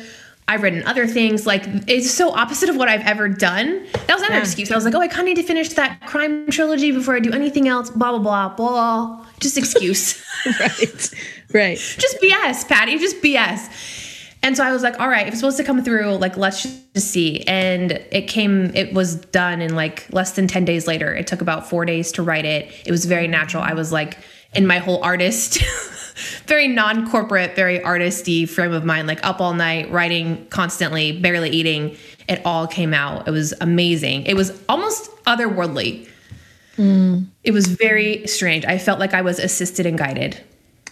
I've 0.50 0.64
written 0.64 0.84
other 0.86 1.08
things. 1.08 1.46
Like 1.46 1.64
it's 1.88 2.10
so 2.10 2.32
opposite 2.32 2.70
of 2.70 2.78
what 2.78 2.88
I've 2.88 3.06
ever 3.06 3.28
done. 3.28 3.86
That 3.92 4.14
was 4.14 4.22
another 4.22 4.36
yeah. 4.36 4.42
excuse. 4.42 4.72
I 4.72 4.76
was 4.76 4.86
like, 4.86 4.96
oh, 4.96 5.02
I 5.02 5.08
kind 5.08 5.22
of 5.22 5.26
need 5.26 5.42
to 5.42 5.44
finish 5.44 5.70
that 5.70 6.06
crime 6.06 6.50
trilogy 6.50 6.92
before 6.92 7.16
I 7.16 7.20
do 7.20 7.34
anything 7.34 7.68
else. 7.68 7.90
Blah 7.90 8.18
blah 8.18 8.20
blah 8.20 8.56
blah. 8.56 9.26
Just 9.40 9.58
excuse. 9.58 10.24
right. 10.60 11.14
Right. 11.54 11.78
just 11.78 12.18
BS, 12.22 12.68
Patty. 12.68 12.98
Just 12.98 13.22
BS. 13.22 14.14
And 14.44 14.56
so 14.56 14.64
I 14.64 14.72
was 14.72 14.84
like, 14.84 15.00
all 15.00 15.10
right, 15.10 15.28
if 15.28 15.34
it's 15.34 15.40
supposed 15.42 15.58
to 15.58 15.64
come 15.64 15.84
through, 15.84 16.16
like 16.16 16.38
let's 16.38 16.64
just 16.64 17.12
see. 17.12 17.42
And 17.42 17.92
it 18.12 18.30
came. 18.30 18.74
It 18.76 18.94
was 18.94 19.16
done 19.16 19.62
in 19.62 19.76
like 19.76 20.08
less 20.14 20.32
than 20.34 20.48
ten 20.48 20.64
days 20.64 20.88
later. 20.88 21.14
It 21.14 21.28
took 21.28 21.42
about 21.42 21.70
four 21.70 21.84
days 21.84 22.14
to 22.14 22.24
write 22.24 22.46
it. 22.46 22.72
It 22.86 22.92
was 22.92 23.04
very 23.04 23.28
natural. 23.28 23.64
I 23.64 23.74
was 23.74 23.92
like 23.92 24.18
in 24.54 24.66
my 24.66 24.78
whole 24.78 25.04
artist. 25.04 25.62
very 26.48 26.68
non-corporate, 26.68 27.56
very 27.56 27.80
artisty 27.80 28.48
frame 28.48 28.74
of 28.74 28.86
mind, 28.86 29.08
like 29.08 29.24
up 29.26 29.42
all 29.42 29.54
night, 29.54 29.92
writing 29.92 30.48
constantly, 30.48 31.12
barely 31.12 31.50
eating. 31.50 31.96
It 32.28 32.42
all 32.46 32.68
came 32.68 32.94
out. 32.94 33.28
It 33.28 33.32
was 33.32 33.54
amazing. 33.62 34.24
It 34.26 34.36
was 34.36 34.60
almost 34.68 35.12
otherworldly. 35.26 36.10
Mm. 36.78 37.28
It 37.44 37.52
was 37.52 37.68
very 37.68 38.26
strange. 38.28 38.66
I 38.66 38.78
felt 38.78 39.00
like 39.00 39.14
I 39.14 39.22
was 39.22 39.40
assisted 39.40 39.86
and 39.86 39.98
guided. 39.98 40.42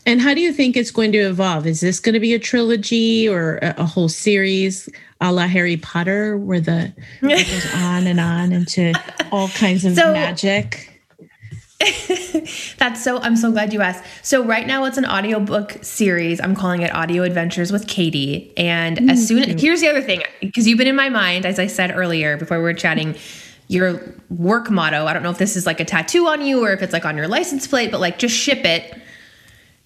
And 0.08 0.22
how 0.22 0.34
do 0.34 0.42
you 0.42 0.54
think 0.54 0.78
it's 0.78 0.92
going 0.92 1.12
to 1.14 1.18
evolve? 1.18 1.66
Is 1.66 1.82
this 1.82 2.00
going 2.00 2.14
to 2.14 2.20
be 2.20 2.34
a 2.34 2.40
trilogy 2.40 3.28
or 3.28 3.58
a, 3.62 3.86
whole 3.86 4.08
series 4.08 4.88
a 5.20 5.32
la 5.32 5.48
Harry 5.48 5.78
Potter 5.78 6.38
where 6.38 6.60
the 6.60 6.94
it 7.24 7.48
goes 7.74 7.82
on 7.82 8.06
and 8.06 8.20
on 8.20 8.52
into 8.52 8.94
all 9.32 9.48
kinds 9.50 9.84
of 9.84 9.96
so, 9.96 10.14
magic? 10.14 10.95
That's 12.78 13.04
so 13.04 13.20
I'm 13.20 13.36
so 13.36 13.52
glad 13.52 13.74
you 13.74 13.82
asked. 13.82 14.04
So 14.24 14.44
right 14.44 14.66
now 14.66 14.86
it's 14.86 14.98
an 14.98 15.06
audiobook 15.06 15.78
series. 15.82 16.40
I'm 16.40 16.56
calling 16.56 16.82
it 16.82 16.94
Audio 16.94 17.24
Adventures 17.24 17.72
with 17.72 17.88
Katie. 17.88 18.54
And 18.56 18.98
mm-hmm. 18.98 19.10
as 19.10 19.28
soon 19.28 19.44
as 19.44 19.62
here's 19.62 19.82
the 19.82 19.90
other 19.90 20.02
thing, 20.02 20.24
because 20.40 20.68
you've 20.68 20.78
been 20.78 20.88
in 20.88 20.96
my 20.96 21.10
mind, 21.10 21.46
as 21.46 21.60
I 21.60 21.68
said 21.68 21.92
earlier 21.94 22.38
before 22.38 22.58
we 22.58 22.64
were 22.64 22.74
chatting, 22.74 23.16
your 23.68 24.02
work 24.30 24.70
motto. 24.70 25.06
I 25.06 25.14
don't 25.14 25.24
know 25.24 25.32
if 25.32 25.38
this 25.38 25.58
is 25.58 25.66
like 25.66 25.80
a 25.80 25.86
tattoo 25.86 26.28
on 26.28 26.46
you 26.46 26.64
or 26.64 26.72
if 26.72 26.82
it's 26.82 26.94
like 26.94 27.06
on 27.06 27.18
your 27.18 27.28
license 27.28 27.68
plate, 27.68 27.92
but 27.92 28.00
like 28.00 28.20
just 28.20 28.36
ship 28.36 28.64
it. 28.64 29.02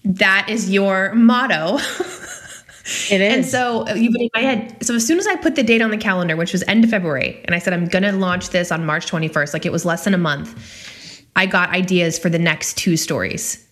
That 0.04 0.48
is 0.48 0.70
your 0.70 1.12
motto. 1.14 1.78
It 3.08 3.20
is. 3.20 3.34
And 3.34 3.46
so 3.46 3.88
you've 3.94 4.12
been 4.12 4.22
in 4.22 4.30
my 4.34 4.40
head. 4.40 4.84
So 4.84 4.96
as 4.96 5.06
soon 5.06 5.18
as 5.18 5.26
I 5.26 5.36
put 5.36 5.54
the 5.54 5.62
date 5.62 5.80
on 5.80 5.90
the 5.90 5.96
calendar, 5.96 6.34
which 6.34 6.52
was 6.52 6.64
end 6.66 6.82
of 6.82 6.90
February, 6.90 7.40
and 7.44 7.54
I 7.54 7.60
said 7.60 7.72
I'm 7.72 7.86
gonna 7.86 8.10
launch 8.10 8.48
this 8.50 8.72
on 8.72 8.84
March 8.84 9.08
21st, 9.08 9.52
like 9.52 9.64
it 9.64 9.70
was 9.70 9.84
less 9.84 10.04
than 10.04 10.14
a 10.14 10.18
month 10.18 10.89
I 11.36 11.46
got 11.46 11.70
ideas 11.70 12.18
for 12.18 12.28
the 12.28 12.38
next 12.38 12.76
two 12.76 12.96
stories 12.96 13.66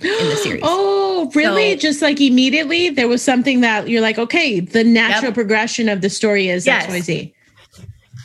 in 0.00 0.28
the 0.28 0.36
series. 0.36 0.62
oh, 0.64 1.30
really? 1.34 1.72
So, 1.72 1.78
Just 1.78 2.02
like 2.02 2.20
immediately, 2.20 2.90
there 2.90 3.08
was 3.08 3.22
something 3.22 3.60
that 3.60 3.88
you're 3.88 4.02
like, 4.02 4.18
okay, 4.18 4.60
the 4.60 4.84
natural 4.84 5.26
yep. 5.26 5.34
progression 5.34 5.88
of 5.88 6.00
the 6.00 6.10
story 6.10 6.48
is 6.48 6.66
yes. 6.66 6.86
XYZ. 6.86 7.32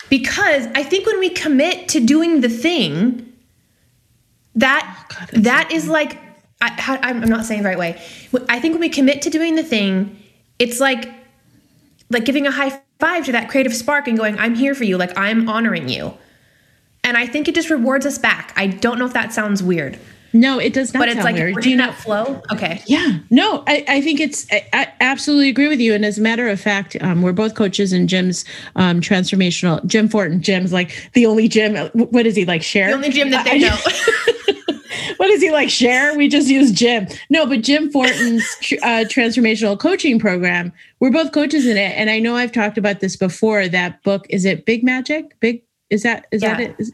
Because 0.10 0.68
I 0.74 0.84
think 0.84 1.06
when 1.06 1.20
we 1.20 1.30
commit 1.30 1.88
to 1.90 2.00
doing 2.00 2.42
the 2.42 2.50
thing, 2.50 3.26
that 4.56 5.08
oh, 5.12 5.16
God, 5.16 5.44
that 5.44 5.72
is 5.72 5.88
like 5.88 6.18
I, 6.62 7.00
I'm 7.02 7.22
not 7.22 7.46
saying 7.46 7.64
the 7.64 7.70
right 7.70 7.78
way. 7.78 8.02
I 8.50 8.60
think 8.60 8.74
when 8.74 8.82
we 8.82 8.90
commit 8.90 9.22
to 9.24 9.30
doing 9.30 9.56
the 9.56 9.64
thing, 9.64 10.18
it's 10.58 10.80
like 10.80 11.10
like 12.10 12.26
giving 12.26 12.48
a 12.48 12.52
high 12.52 12.82
five 13.00 13.26
to 13.26 13.32
that 13.32 13.50
creative 13.50 13.74
spark 13.74 14.08
and 14.08 14.18
going, 14.18 14.38
"I'm 14.38 14.56
here 14.56 14.76
for 14.76 14.84
you. 14.84 14.98
Like 14.98 15.18
I'm 15.18 15.48
honoring 15.48 15.88
you." 15.88 16.14
And 17.10 17.18
I 17.18 17.26
think 17.26 17.48
it 17.48 17.56
just 17.56 17.72
rewards 17.72 18.06
us 18.06 18.20
back. 18.20 18.54
I 18.56 18.68
don't 18.68 19.00
know 19.00 19.06
if 19.06 19.14
that 19.14 19.34
sounds 19.34 19.64
weird. 19.64 19.98
No, 20.32 20.60
it 20.60 20.74
does 20.74 20.94
not. 20.94 21.00
But 21.00 21.10
it's 21.10 21.24
like 21.24 21.38
weird. 21.38 21.60
Do 21.60 21.72
you 21.72 21.78
that 21.78 21.96
flow. 21.96 22.40
Okay. 22.52 22.84
Yeah. 22.86 23.18
No, 23.32 23.64
I, 23.66 23.84
I 23.88 24.02
think 24.02 24.20
it's. 24.20 24.46
I, 24.52 24.68
I, 24.74 24.94
absolutely 25.02 25.50
agree 25.50 25.68
with 25.68 25.80
you. 25.80 25.96
And 25.96 26.06
as 26.06 26.20
a 26.20 26.22
matter 26.22 26.48
of 26.48 26.62
fact, 26.62 26.96
um, 27.02 27.24
we're 27.24 27.34
both 27.34 27.56
coaches 27.56 27.94
in 27.94 28.08
Jim's 28.08 28.46
um, 28.76 29.02
transformational. 29.02 29.84
Jim 29.88 30.08
Fortin. 30.08 30.40
Jim's 30.40 30.72
like 30.72 31.10
the 31.14 31.26
only 31.26 31.48
Jim. 31.48 31.76
What 31.94 32.28
is 32.28 32.36
he 32.36 32.46
like? 32.46 32.62
Share 32.62 32.90
the 32.90 32.94
only 32.94 33.10
Jim 33.10 33.32
that 33.32 33.44
they 33.46 33.58
know. 33.58 33.76
what 35.18 35.32
is 35.32 35.42
he 35.42 35.50
like? 35.50 35.72
Share? 35.72 36.16
We 36.16 36.28
just 36.28 36.48
use 36.48 36.72
Jim. 36.72 37.08
No, 37.32 37.48
but 37.48 37.64
Jim 37.64 37.90
Fortin's 37.90 38.44
uh, 38.84 39.06
transformational 39.10 39.80
coaching 39.80 40.20
program. 40.20 40.72
We're 41.00 41.12
both 41.12 41.32
coaches 41.32 41.66
in 41.66 41.76
it, 41.76 41.98
and 41.98 42.12
I 42.12 42.20
know 42.20 42.36
I've 42.36 42.52
talked 42.52 42.78
about 42.78 43.00
this 43.00 43.16
before. 43.16 43.68
That 43.68 44.04
book 44.04 44.28
is 44.30 44.46
it 44.46 44.68
Big 44.68 44.84
Magic? 44.84 45.40
Big 45.40 45.64
is 45.90 46.04
that 46.04 46.28
is 46.32 46.42
yeah. 46.42 46.58
that 46.58 46.62
it? 46.62 46.76
Is, 46.80 46.94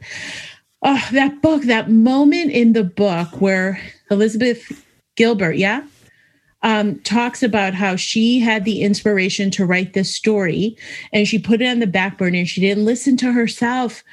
oh, 0.81 1.07
that 1.11 1.41
book, 1.41 1.63
that 1.63 1.89
moment 1.89 2.51
in 2.51 2.73
the 2.73 2.83
book 2.83 3.41
where 3.41 3.81
Elizabeth 4.09 4.85
Gilbert, 5.15 5.57
yeah, 5.57 5.83
um, 6.65 6.99
talks 7.01 7.43
about 7.43 7.73
how 7.73 7.95
she 7.95 8.39
had 8.39 8.65
the 8.65 8.81
inspiration 8.81 9.51
to 9.51 9.65
write 9.65 9.93
this 9.93 10.13
story 10.13 10.75
and 11.13 11.27
she 11.27 11.37
put 11.37 11.61
it 11.61 11.67
on 11.67 11.79
the 11.79 11.87
back 11.87 12.17
burner 12.17 12.39
and 12.39 12.49
she 12.49 12.59
didn't 12.59 12.85
listen 12.85 13.15
to 13.17 13.31
herself. 13.31 14.03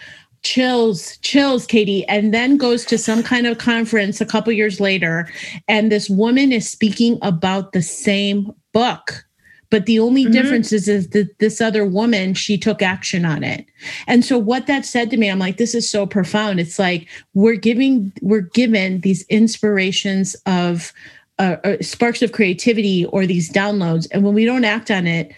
Chills, 0.43 1.17
chills, 1.19 1.67
Katie, 1.67 2.05
and 2.09 2.35
then 2.35 2.57
goes 2.57 2.85
to 2.87 2.99
some 2.99 3.23
kind 3.23 3.47
of 3.47 3.59
conference 3.59 4.21
a 4.21 4.27
couple 4.27 4.53
years 4.53 4.81
later, 4.81 5.29
and 5.69 5.91
this 5.91 6.11
woman 6.11 6.51
is 6.51 6.69
speaking 6.69 7.17
about 7.23 7.73
the 7.73 7.81
same 7.81 8.53
book 8.73 9.25
but 9.73 9.87
the 9.87 9.99
only 9.99 10.25
mm-hmm. 10.25 10.33
difference 10.33 10.71
is, 10.71 10.87
is 10.87 11.09
that 11.09 11.39
this 11.39 11.59
other 11.59 11.87
woman, 11.87 12.35
she 12.35 12.59
took 12.59 12.83
action 12.83 13.25
on 13.25 13.43
it. 13.43 13.65
And 14.07 14.23
so 14.23 14.37
what 14.37 14.67
that 14.67 14.85
said 14.85 15.11
to 15.11 15.17
me, 15.17 15.31
I'm 15.31 15.39
like, 15.39 15.57
this 15.57 15.75
is 15.75 15.89
so 15.89 16.05
profound. 16.05 16.61
It's 16.61 16.79
like 16.79 17.09
we're 17.33 17.57
giving, 17.57 18.13
we're 18.21 18.43
given 18.43 19.01
these 19.01 19.25
inspirations 19.29 20.37
of 20.45 20.93
uh, 21.39 21.57
uh, 21.65 21.77
sparks 21.81 22.21
of 22.21 22.33
creativity 22.33 23.07
or 23.07 23.25
these 23.25 23.51
downloads. 23.51 24.07
And 24.13 24.23
when 24.23 24.35
we 24.35 24.45
don't 24.45 24.67
act 24.67 24.91
on 24.91 25.07
it, 25.07 25.33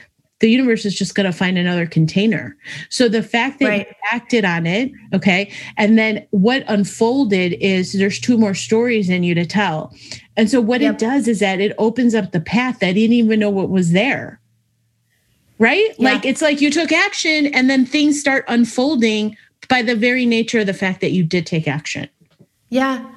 the 0.44 0.50
universe 0.50 0.84
is 0.84 0.94
just 0.94 1.14
going 1.14 1.24
to 1.24 1.32
find 1.32 1.56
another 1.56 1.86
container. 1.86 2.54
So 2.90 3.08
the 3.08 3.22
fact 3.22 3.60
that 3.60 3.66
right. 3.66 3.88
you 3.88 3.94
acted 4.12 4.44
on 4.44 4.66
it, 4.66 4.92
okay, 5.14 5.50
and 5.78 5.98
then 5.98 6.26
what 6.32 6.64
unfolded 6.68 7.54
is 7.62 7.94
there's 7.94 8.20
two 8.20 8.36
more 8.36 8.52
stories 8.52 9.08
in 9.08 9.22
you 9.22 9.34
to 9.36 9.46
tell. 9.46 9.96
And 10.36 10.50
so 10.50 10.60
what 10.60 10.82
yep. 10.82 10.96
it 10.96 10.98
does 10.98 11.28
is 11.28 11.40
that 11.40 11.60
it 11.60 11.72
opens 11.78 12.14
up 12.14 12.32
the 12.32 12.42
path 12.42 12.80
that 12.80 12.92
didn't 12.92 13.14
even 13.14 13.40
know 13.40 13.48
what 13.48 13.70
was 13.70 13.92
there. 13.92 14.38
Right? 15.58 15.94
Yeah. 15.98 16.12
Like 16.12 16.26
it's 16.26 16.42
like 16.42 16.60
you 16.60 16.70
took 16.70 16.92
action 16.92 17.46
and 17.46 17.70
then 17.70 17.86
things 17.86 18.20
start 18.20 18.44
unfolding 18.46 19.38
by 19.70 19.80
the 19.80 19.96
very 19.96 20.26
nature 20.26 20.58
of 20.58 20.66
the 20.66 20.74
fact 20.74 21.00
that 21.00 21.12
you 21.12 21.24
did 21.24 21.46
take 21.46 21.66
action. 21.66 22.06
Yeah. 22.68 23.13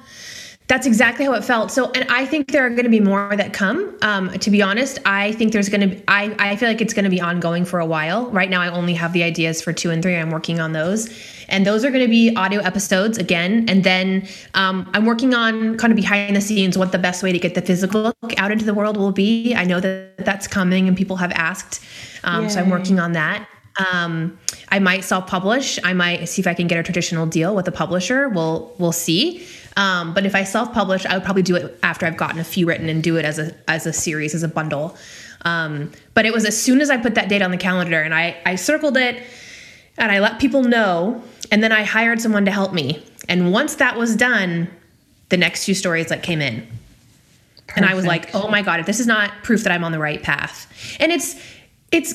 That's 0.68 0.86
exactly 0.86 1.24
how 1.24 1.32
it 1.32 1.44
felt. 1.44 1.72
So, 1.72 1.90
and 1.92 2.04
I 2.10 2.26
think 2.26 2.52
there 2.52 2.66
are 2.66 2.68
going 2.68 2.84
to 2.84 2.90
be 2.90 3.00
more 3.00 3.34
that 3.34 3.54
come. 3.54 3.96
Um, 4.02 4.30
to 4.38 4.50
be 4.50 4.60
honest, 4.60 4.98
I 5.06 5.32
think 5.32 5.54
there's 5.54 5.70
going 5.70 5.80
to 5.80 5.96
be, 5.96 6.02
I, 6.08 6.34
I 6.38 6.56
feel 6.56 6.68
like 6.68 6.82
it's 6.82 6.92
going 6.92 7.04
to 7.06 7.10
be 7.10 7.22
ongoing 7.22 7.64
for 7.64 7.80
a 7.80 7.86
while. 7.86 8.30
Right 8.30 8.50
now, 8.50 8.60
I 8.60 8.68
only 8.68 8.92
have 8.92 9.14
the 9.14 9.22
ideas 9.22 9.62
for 9.62 9.72
two 9.72 9.90
and 9.90 10.02
three. 10.02 10.14
I'm 10.14 10.30
working 10.30 10.60
on 10.60 10.72
those. 10.72 11.08
And 11.48 11.66
those 11.66 11.86
are 11.86 11.90
going 11.90 12.04
to 12.04 12.10
be 12.10 12.36
audio 12.36 12.60
episodes 12.60 13.16
again. 13.16 13.64
And 13.66 13.82
then 13.82 14.28
um, 14.52 14.90
I'm 14.92 15.06
working 15.06 15.32
on 15.32 15.78
kind 15.78 15.90
of 15.90 15.96
behind 15.96 16.36
the 16.36 16.42
scenes 16.42 16.76
what 16.76 16.92
the 16.92 16.98
best 16.98 17.22
way 17.22 17.32
to 17.32 17.38
get 17.38 17.54
the 17.54 17.62
physical 17.62 18.12
book 18.20 18.34
out 18.36 18.52
into 18.52 18.66
the 18.66 18.74
world 18.74 18.98
will 18.98 19.12
be. 19.12 19.54
I 19.54 19.64
know 19.64 19.80
that 19.80 20.18
that's 20.18 20.46
coming 20.46 20.86
and 20.86 20.94
people 20.94 21.16
have 21.16 21.32
asked. 21.32 21.82
Um, 22.24 22.50
so 22.50 22.60
I'm 22.60 22.68
working 22.68 23.00
on 23.00 23.12
that. 23.12 23.48
Um, 23.92 24.38
I 24.70 24.80
might 24.80 25.04
self-publish. 25.04 25.78
I 25.82 25.94
might 25.94 26.28
see 26.28 26.42
if 26.42 26.46
I 26.46 26.52
can 26.52 26.66
get 26.66 26.78
a 26.78 26.82
traditional 26.82 27.26
deal 27.26 27.54
with 27.54 27.66
a 27.68 27.72
publisher. 27.72 28.28
We'll 28.28 28.74
we'll 28.78 28.92
see. 28.92 29.46
Um, 29.78 30.12
but 30.12 30.26
if 30.26 30.34
I 30.34 30.42
self-publish, 30.42 31.06
I 31.06 31.14
would 31.14 31.24
probably 31.24 31.44
do 31.44 31.54
it 31.54 31.78
after 31.84 32.04
I've 32.04 32.16
gotten 32.16 32.40
a 32.40 32.44
few 32.44 32.66
written 32.66 32.88
and 32.88 33.02
do 33.02 33.16
it 33.16 33.24
as 33.24 33.38
a 33.38 33.54
as 33.70 33.86
a 33.86 33.92
series, 33.92 34.34
as 34.34 34.42
a 34.42 34.48
bundle. 34.48 34.96
Um, 35.42 35.92
but 36.14 36.26
it 36.26 36.32
was 36.32 36.44
as 36.44 36.60
soon 36.60 36.80
as 36.80 36.90
I 36.90 36.96
put 36.96 37.14
that 37.14 37.28
date 37.28 37.42
on 37.42 37.52
the 37.52 37.56
calendar 37.56 38.02
and 38.02 38.12
I 38.12 38.36
I 38.44 38.56
circled 38.56 38.96
it 38.96 39.22
and 39.96 40.10
I 40.10 40.18
let 40.18 40.40
people 40.40 40.64
know, 40.64 41.22
and 41.50 41.62
then 41.62 41.72
I 41.72 41.84
hired 41.84 42.20
someone 42.20 42.44
to 42.44 42.50
help 42.50 42.72
me. 42.72 43.04
And 43.28 43.52
once 43.52 43.76
that 43.76 43.96
was 43.96 44.16
done, 44.16 44.68
the 45.28 45.36
next 45.36 45.64
few 45.64 45.74
stories 45.74 46.08
that 46.08 46.22
came 46.22 46.40
in. 46.40 46.66
Perfect. 47.66 47.76
And 47.76 47.86
I 47.86 47.94
was 47.94 48.04
like, 48.04 48.34
"Oh 48.34 48.48
my 48.48 48.62
god, 48.62 48.80
if 48.80 48.86
this 48.86 48.98
is 48.98 49.06
not 49.06 49.30
proof 49.44 49.62
that 49.62 49.72
I'm 49.72 49.84
on 49.84 49.92
the 49.92 49.98
right 50.00 50.22
path." 50.22 50.66
And 50.98 51.12
it's 51.12 51.40
it's 51.92 52.14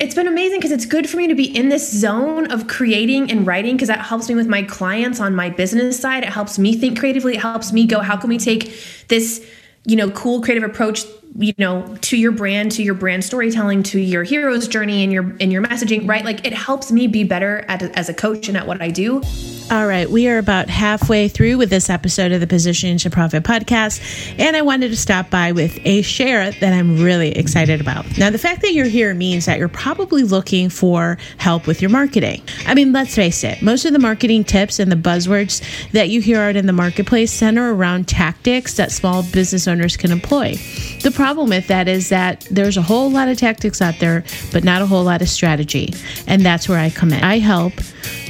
it's 0.00 0.14
been 0.14 0.26
amazing 0.26 0.58
because 0.58 0.72
it's 0.72 0.86
good 0.86 1.08
for 1.08 1.18
me 1.18 1.28
to 1.28 1.34
be 1.34 1.44
in 1.44 1.68
this 1.68 1.92
zone 1.92 2.50
of 2.50 2.66
creating 2.66 3.30
and 3.30 3.46
writing 3.46 3.76
because 3.76 3.88
that 3.88 4.00
helps 4.00 4.30
me 4.30 4.34
with 4.34 4.48
my 4.48 4.62
clients 4.62 5.20
on 5.20 5.34
my 5.34 5.50
business 5.50 6.00
side. 6.00 6.22
It 6.22 6.30
helps 6.30 6.58
me 6.58 6.74
think 6.74 6.98
creatively. 6.98 7.34
It 7.34 7.40
helps 7.40 7.70
me 7.70 7.86
go, 7.86 8.00
how 8.00 8.16
can 8.16 8.30
we 8.30 8.38
take 8.38 8.74
this, 9.08 9.46
you 9.84 9.96
know, 9.96 10.10
cool 10.10 10.40
creative 10.40 10.68
approach 10.68 11.04
you 11.38 11.54
know 11.58 11.96
to 12.00 12.16
your 12.16 12.32
brand 12.32 12.72
to 12.72 12.82
your 12.82 12.94
brand 12.94 13.24
storytelling 13.24 13.82
to 13.82 14.00
your 14.00 14.24
hero's 14.24 14.66
journey 14.66 15.04
and 15.04 15.12
your 15.12 15.34
and 15.40 15.52
your 15.52 15.62
messaging 15.62 16.08
right? 16.08 16.24
Like 16.24 16.46
it 16.46 16.52
helps 16.52 16.90
me 16.90 17.06
be 17.06 17.24
better 17.24 17.64
at 17.68 17.82
as 17.96 18.08
a 18.08 18.14
coach 18.14 18.48
and 18.48 18.56
at 18.56 18.66
what 18.66 18.82
i 18.82 18.90
do. 18.90 19.22
All 19.70 19.86
right 19.86 20.10
we 20.10 20.28
are 20.28 20.38
about 20.38 20.68
halfway 20.68 21.28
through 21.28 21.58
with 21.58 21.70
this 21.70 21.88
episode 21.88 22.32
of 22.32 22.40
the 22.40 22.46
positioning 22.46 22.98
to 22.98 23.10
profit 23.10 23.44
podcast 23.44 24.00
and 24.38 24.56
i 24.56 24.62
wanted 24.62 24.88
to 24.88 24.96
stop 24.96 25.30
by 25.30 25.52
with 25.52 25.78
a 25.86 26.02
share 26.02 26.50
that 26.50 26.72
i'm 26.72 27.02
really 27.02 27.30
excited 27.30 27.80
about. 27.80 28.06
Now 28.18 28.30
the 28.30 28.38
fact 28.38 28.62
that 28.62 28.72
you're 28.72 28.86
here 28.86 29.14
means 29.14 29.46
that 29.46 29.58
you're 29.58 29.68
probably 29.68 30.24
looking 30.24 30.68
for 30.68 31.18
help 31.38 31.66
with 31.66 31.80
your 31.80 31.90
marketing. 31.90 32.42
I 32.66 32.74
mean 32.74 32.92
let's 32.92 33.14
face 33.14 33.44
it 33.44 33.62
most 33.62 33.84
of 33.84 33.92
the 33.92 33.98
marketing 33.98 34.44
tips 34.44 34.78
and 34.78 34.90
the 34.90 34.96
buzzwords 34.96 35.62
that 35.92 36.08
you 36.08 36.20
hear 36.20 36.40
out 36.40 36.56
in 36.56 36.66
the 36.66 36.72
marketplace 36.72 37.32
center 37.32 37.72
around 37.74 38.08
tactics 38.08 38.74
that 38.74 38.90
small 38.90 39.22
business 39.22 39.68
owners 39.68 39.96
can 39.96 40.10
employ. 40.10 40.54
The 41.02 41.12
problem 41.20 41.50
with 41.50 41.66
that 41.66 41.86
is 41.86 42.08
that 42.08 42.40
there's 42.50 42.78
a 42.78 42.82
whole 42.82 43.10
lot 43.10 43.28
of 43.28 43.36
tactics 43.36 43.82
out 43.82 43.94
there, 44.00 44.24
but 44.52 44.64
not 44.64 44.80
a 44.80 44.86
whole 44.86 45.04
lot 45.04 45.20
of 45.20 45.28
strategy. 45.28 45.92
And 46.26 46.40
that's 46.40 46.66
where 46.66 46.78
I 46.78 46.88
come 46.88 47.12
in. 47.12 47.22
I 47.22 47.38
help 47.38 47.74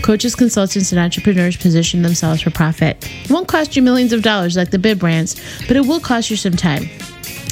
coaches, 0.02 0.35
consultants, 0.35 0.90
and 0.90 1.00
entrepreneurs 1.00 1.56
position 1.56 2.02
themselves 2.02 2.42
for 2.42 2.50
profit. 2.50 2.97
It 3.23 3.30
won't 3.30 3.47
cost 3.47 3.76
you 3.76 3.82
millions 3.82 4.12
of 4.12 4.23
dollars 4.23 4.56
like 4.56 4.73
the 4.73 4.78
big 4.80 4.99
brands, 4.99 5.40
but 5.68 5.76
it 5.76 5.87
will 5.87 6.00
cost 6.00 6.30
you 6.30 6.37
some 6.37 6.56
time. 6.56 6.90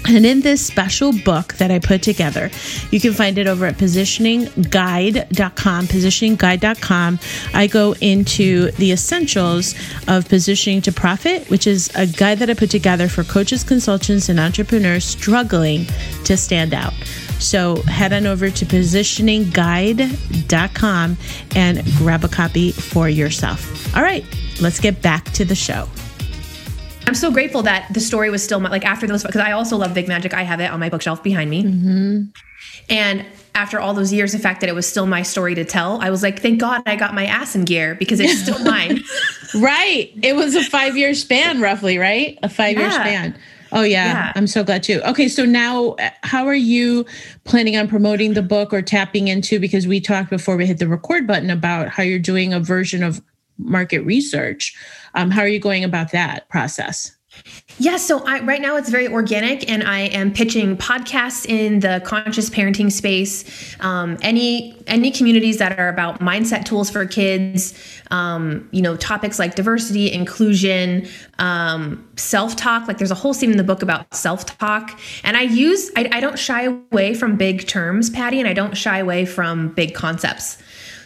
And 0.06 0.24
in 0.24 0.40
this 0.40 0.66
special 0.66 1.12
book 1.24 1.54
that 1.54 1.70
I 1.70 1.78
put 1.78 2.02
together, 2.02 2.50
you 2.90 3.00
can 3.00 3.12
find 3.12 3.38
it 3.38 3.46
over 3.46 3.66
at 3.66 3.76
positioningguide.com. 3.76 5.86
Positioningguide.com. 5.86 7.18
I 7.54 7.66
go 7.66 7.94
into 8.00 8.70
the 8.72 8.92
essentials 8.92 9.74
of 10.06 10.28
positioning 10.28 10.82
to 10.82 10.92
profit, 10.92 11.48
which 11.50 11.66
is 11.66 11.90
a 11.94 12.06
guide 12.06 12.38
that 12.38 12.50
I 12.50 12.54
put 12.54 12.70
together 12.70 13.08
for 13.08 13.24
coaches, 13.24 13.64
consultants, 13.64 14.28
and 14.28 14.38
entrepreneurs 14.40 15.04
struggling 15.04 15.86
to 16.24 16.36
stand 16.36 16.74
out. 16.74 16.92
So 17.38 17.82
head 17.82 18.12
on 18.12 18.26
over 18.26 18.50
to 18.50 18.66
positioningguide.com 18.66 21.16
and 21.54 21.84
grab 21.96 22.24
a 22.24 22.28
copy 22.28 22.72
for 22.72 23.08
yourself. 23.08 23.96
All 23.96 24.02
right, 24.02 24.24
let's 24.60 24.80
get 24.80 25.00
back 25.02 25.24
to 25.32 25.44
the 25.44 25.54
show. 25.54 25.88
I'm 27.08 27.14
so 27.14 27.30
grateful 27.30 27.62
that 27.62 27.86
the 27.94 28.00
story 28.00 28.28
was 28.28 28.44
still 28.44 28.60
like 28.60 28.84
after 28.84 29.06
those 29.06 29.22
because 29.22 29.40
I 29.40 29.52
also 29.52 29.78
love 29.78 29.94
Big 29.94 30.08
Magic. 30.08 30.34
I 30.34 30.42
have 30.42 30.60
it 30.60 30.70
on 30.70 30.78
my 30.78 30.90
bookshelf 30.90 31.22
behind 31.22 31.48
me. 31.48 31.64
Mm-hmm. 31.64 32.24
And 32.90 33.24
after 33.54 33.80
all 33.80 33.94
those 33.94 34.12
years, 34.12 34.32
the 34.32 34.38
fact 34.38 34.60
that 34.60 34.68
it 34.68 34.74
was 34.74 34.86
still 34.86 35.06
my 35.06 35.22
story 35.22 35.54
to 35.54 35.64
tell, 35.64 36.02
I 36.02 36.10
was 36.10 36.22
like, 36.22 36.42
thank 36.42 36.60
God 36.60 36.82
I 36.84 36.96
got 36.96 37.14
my 37.14 37.24
ass 37.24 37.56
in 37.56 37.64
gear 37.64 37.94
because 37.94 38.20
it's 38.20 38.42
still 38.42 38.58
mine. 38.62 39.02
right. 39.54 40.12
It 40.22 40.36
was 40.36 40.54
a 40.54 40.62
five 40.62 40.98
year 40.98 41.14
span, 41.14 41.62
roughly, 41.62 41.96
right? 41.96 42.38
A 42.42 42.48
five 42.50 42.76
year 42.76 42.88
yeah. 42.88 43.00
span. 43.00 43.38
Oh 43.72 43.82
yeah. 43.82 44.06
yeah. 44.06 44.32
I'm 44.34 44.46
so 44.46 44.62
glad 44.62 44.82
too. 44.82 45.00
Okay, 45.06 45.28
so 45.28 45.46
now 45.46 45.96
how 46.24 46.46
are 46.46 46.54
you 46.54 47.06
planning 47.44 47.78
on 47.78 47.88
promoting 47.88 48.34
the 48.34 48.42
book 48.42 48.74
or 48.74 48.82
tapping 48.82 49.28
into 49.28 49.58
because 49.58 49.86
we 49.86 49.98
talked 49.98 50.28
before 50.28 50.58
we 50.58 50.66
hit 50.66 50.78
the 50.78 50.88
record 50.88 51.26
button 51.26 51.48
about 51.48 51.88
how 51.88 52.02
you're 52.02 52.18
doing 52.18 52.52
a 52.52 52.60
version 52.60 53.02
of 53.02 53.22
market 53.58 54.00
research. 54.00 54.76
Um, 55.18 55.32
how 55.32 55.40
are 55.40 55.48
you 55.48 55.58
going 55.58 55.82
about 55.82 56.12
that 56.12 56.48
process? 56.48 57.16
Yeah, 57.78 57.96
so 57.96 58.24
I, 58.24 58.40
right 58.40 58.60
now 58.60 58.76
it's 58.76 58.88
very 58.88 59.08
organic, 59.08 59.68
and 59.68 59.82
I 59.82 60.00
am 60.00 60.32
pitching 60.32 60.76
podcasts 60.76 61.44
in 61.44 61.80
the 61.80 62.00
conscious 62.04 62.48
parenting 62.48 62.90
space. 62.90 63.76
Um, 63.80 64.16
any 64.22 64.76
any 64.86 65.10
communities 65.10 65.58
that 65.58 65.76
are 65.76 65.88
about 65.88 66.20
mindset 66.20 66.64
tools 66.64 66.88
for 66.88 67.04
kids, 67.04 67.74
um, 68.12 68.68
you 68.72 68.80
know, 68.80 68.96
topics 68.96 69.40
like 69.40 69.56
diversity, 69.56 70.10
inclusion, 70.12 71.08
um, 71.40 72.08
self 72.16 72.54
talk. 72.54 72.86
Like 72.86 72.98
there's 72.98 73.10
a 73.10 73.16
whole 73.16 73.34
scene 73.34 73.50
in 73.50 73.56
the 73.56 73.64
book 73.64 73.82
about 73.82 74.12
self 74.14 74.46
talk, 74.46 74.98
and 75.24 75.36
I 75.36 75.42
use 75.42 75.90
I, 75.96 76.08
I 76.12 76.20
don't 76.20 76.38
shy 76.38 76.62
away 76.62 77.14
from 77.14 77.36
big 77.36 77.66
terms, 77.66 78.08
Patty, 78.08 78.38
and 78.38 78.48
I 78.48 78.52
don't 78.54 78.76
shy 78.76 78.98
away 78.98 79.24
from 79.24 79.68
big 79.74 79.94
concepts. 79.94 80.58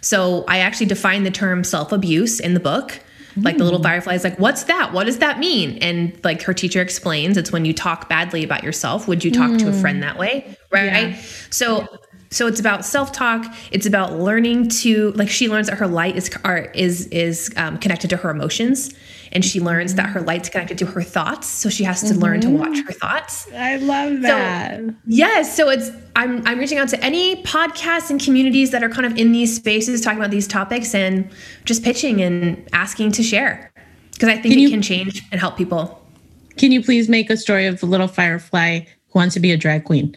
So 0.03 0.45
I 0.49 0.59
actually 0.59 0.87
define 0.87 1.25
the 1.25 1.31
term 1.31 1.65
self 1.65 1.93
abuse 1.93 2.41
in 2.41 2.53
the 2.53 2.61
book. 2.61 3.01
Like 3.37 3.57
the 3.57 3.65
little 3.65 3.79
hmm. 3.79 3.85
firefly 3.85 4.15
is 4.15 4.25
like, 4.25 4.39
what's 4.39 4.65
that? 4.65 4.93
What 4.93 5.05
does 5.05 5.19
that 5.19 5.39
mean? 5.39 5.79
And 5.79 6.19
like 6.25 6.43
her 6.43 6.53
teacher 6.53 6.83
explains, 6.83 7.37
it's 7.37 7.51
when 7.53 7.65
you 7.65 7.73
talk 7.73 8.09
badly 8.09 8.45
about 8.45 8.63
yourself. 8.63 9.09
Would 9.09 9.25
you 9.25 9.31
talk 9.31 9.51
mm. 9.51 9.59
to 9.61 9.69
a 9.69 9.73
friend 9.73 9.99
hmm. 9.99 10.03
that 10.03 10.19
way? 10.19 10.57
Right. 10.71 11.11
Yeah. 11.11 11.23
So 11.51 11.89
so 12.31 12.47
it's 12.47 12.59
about 12.59 12.85
self-talk 12.85 13.45
it's 13.71 13.85
about 13.85 14.15
learning 14.15 14.69
to 14.69 15.13
like 15.13 15.29
she 15.29 15.49
learns 15.51 15.67
that 15.67 15.77
her 15.77 15.87
light 15.87 16.17
is 16.17 16.31
are, 16.45 16.61
is 16.75 17.07
is 17.09 17.53
um, 17.57 17.79
connected 17.79 18.09
to 18.11 18.17
her 18.17 18.31
emotions 18.31 18.95
and 19.33 19.45
she 19.45 19.61
learns 19.61 19.95
that 19.95 20.11
her 20.11 20.21
light's 20.21 20.49
connected 20.49 20.79
to 20.79 20.87
her 20.87 21.03
thoughts 21.03 21.49
so 21.49 21.69
she 21.69 21.83
has 21.83 22.01
to 22.01 22.09
mm-hmm. 22.09 22.23
learn 22.23 22.41
to 22.41 22.49
mm-hmm. 22.49 22.59
watch 22.59 22.79
her 22.87 22.93
thoughts 22.93 23.51
i 23.55 23.77
love 23.77 24.21
that 24.21 24.79
so, 24.79 24.95
yes 25.07 25.57
so 25.57 25.69
it's 25.69 25.91
i'm 26.15 26.47
i'm 26.47 26.59
reaching 26.59 26.79
out 26.79 26.89
to 26.89 27.03
any 27.03 27.43
podcasts 27.43 28.11
and 28.11 28.23
communities 28.23 28.71
that 28.71 28.83
are 28.83 28.89
kind 28.89 29.07
of 29.07 29.17
in 29.17 29.33
these 29.33 29.57
spaces 29.57 30.01
talking 30.01 30.19
about 30.19 30.31
these 30.31 30.47
topics 30.47 30.95
and 30.95 31.29
just 31.65 31.83
pitching 31.83 32.21
and 32.23 32.69
asking 32.73 33.11
to 33.11 33.23
share 33.23 33.73
because 34.13 34.29
i 34.29 34.35
think 34.35 34.45
can 34.45 34.53
it 34.53 34.61
you, 34.61 34.71
can 34.71 34.83
change 34.83 35.23
and 35.33 35.41
help 35.41 35.57
people 35.57 35.99
can 36.57 36.71
you 36.71 36.83
please 36.83 37.09
make 37.09 37.31
a 37.31 37.37
story 37.37 37.67
of 37.67 37.81
the 37.81 37.87
little 37.87 38.09
firefly 38.09 38.81
who 38.81 39.19
wants 39.19 39.35
to 39.35 39.41
be 39.41 39.51
a 39.51 39.57
drag 39.57 39.85
queen 39.85 40.17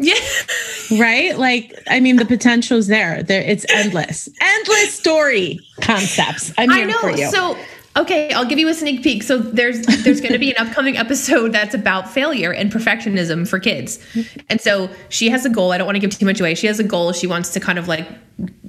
yeah. 0.00 0.14
right? 0.92 1.36
Like, 1.36 1.74
I 1.88 1.98
mean, 1.98 2.16
the 2.16 2.24
potential's 2.24 2.86
there. 2.86 3.22
There, 3.22 3.42
it's 3.42 3.66
endless, 3.68 4.28
endless 4.40 4.94
story 4.94 5.58
concepts. 5.80 6.52
I'm 6.56 6.70
here 6.70 6.84
I 6.84 6.84
know. 6.84 6.98
For 6.98 7.10
you. 7.10 7.28
So 7.30 7.58
Okay, 7.98 8.32
I'll 8.32 8.44
give 8.44 8.58
you 8.60 8.68
a 8.68 8.74
sneak 8.74 9.02
peek. 9.02 9.22
So 9.24 9.38
there's 9.38 9.84
there's 10.04 10.20
going 10.20 10.32
to 10.32 10.38
be 10.38 10.54
an 10.54 10.66
upcoming 10.66 10.96
episode 10.96 11.52
that's 11.52 11.74
about 11.74 12.08
failure 12.08 12.52
and 12.52 12.72
perfectionism 12.72 13.46
for 13.46 13.58
kids. 13.58 13.98
And 14.48 14.60
so 14.60 14.88
she 15.08 15.28
has 15.30 15.44
a 15.44 15.50
goal. 15.50 15.72
I 15.72 15.78
don't 15.78 15.86
want 15.86 15.96
to 15.96 16.00
give 16.00 16.16
too 16.16 16.26
much 16.26 16.40
away. 16.40 16.54
She 16.54 16.68
has 16.68 16.78
a 16.78 16.84
goal. 16.84 17.12
She 17.12 17.26
wants 17.26 17.50
to 17.50 17.60
kind 17.60 17.78
of 17.78 17.88
like 17.88 18.08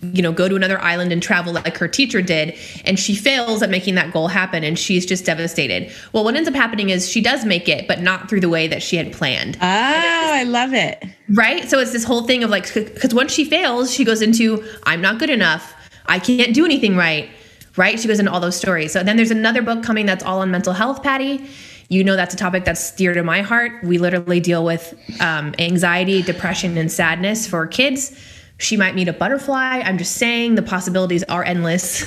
you 0.02 0.22
know, 0.24 0.32
go 0.32 0.50
to 0.50 0.56
another 0.56 0.82
island 0.82 1.12
and 1.12 1.22
travel 1.22 1.54
like 1.54 1.78
her 1.78 1.88
teacher 1.88 2.22
did, 2.22 2.56
and 2.86 2.98
she 2.98 3.16
fails 3.16 3.62
at 3.62 3.70
making 3.70 3.96
that 3.96 4.12
goal 4.12 4.28
happen 4.28 4.64
and 4.64 4.80
she's 4.80 5.06
just 5.06 5.26
devastated. 5.26 5.92
Well, 6.12 6.24
what 6.24 6.36
ends 6.36 6.50
up 6.50 6.56
happening 6.56 6.90
is 6.90 7.08
she 7.08 7.22
does 7.22 7.46
make 7.46 7.70
it, 7.70 7.88
but 7.88 8.02
not 8.02 8.30
through 8.30 8.40
the 8.40 8.50
way 8.50 8.68
that 8.68 8.82
she 8.82 8.96
had 8.96 9.14
planned. 9.14 9.58
Oh, 9.58 9.60
I 9.62 10.44
love 10.44 10.74
it. 10.74 11.04
Right? 11.36 11.70
So 11.70 11.80
it's 11.80 11.92
this 11.92 12.04
whole 12.04 12.24
thing 12.24 12.44
of 12.44 12.50
like 12.50 12.66
cuz 12.72 13.14
once 13.14 13.32
she 13.32 13.46
fails, 13.46 13.94
she 13.94 14.04
goes 14.04 14.22
into 14.22 14.64
I'm 14.84 15.02
not 15.02 15.20
good 15.20 15.30
enough. 15.30 15.76
I 16.08 16.18
can't 16.18 16.56
do 16.56 16.66
anything 16.66 16.96
right 16.96 17.30
right? 17.76 18.00
She 18.00 18.08
goes 18.08 18.20
into 18.20 18.32
all 18.32 18.40
those 18.40 18.56
stories. 18.56 18.92
So 18.92 19.04
then 19.04 19.18
there's 19.18 19.32
another 19.32 19.62
book 19.62 19.84
coming 19.84 20.06
that's 20.06 20.24
all 20.24 20.40
on 20.40 20.52
mental 20.52 20.74
health, 20.74 21.04
Patty. 21.04 21.48
you 21.90 22.04
know 22.04 22.16
that's 22.16 22.34
a 22.34 22.38
topic 22.38 22.66
that's 22.66 22.92
dear 22.96 23.14
to 23.14 23.24
my 23.24 23.42
heart. 23.42 23.84
We 23.84 23.98
literally 23.98 24.40
deal 24.40 24.64
with 24.64 24.94
um, 25.20 25.56
anxiety, 25.60 26.22
depression, 26.22 26.78
and 26.78 26.92
sadness 26.92 27.48
for 27.48 27.66
kids. 27.68 28.18
She 28.58 28.76
might 28.76 28.94
meet 28.94 29.08
a 29.08 29.14
butterfly. 29.14 29.82
I'm 29.84 29.98
just 29.98 30.16
saying 30.16 30.56
the 30.56 30.62
possibilities 30.62 31.24
are 31.24 31.44
endless. 31.44 32.02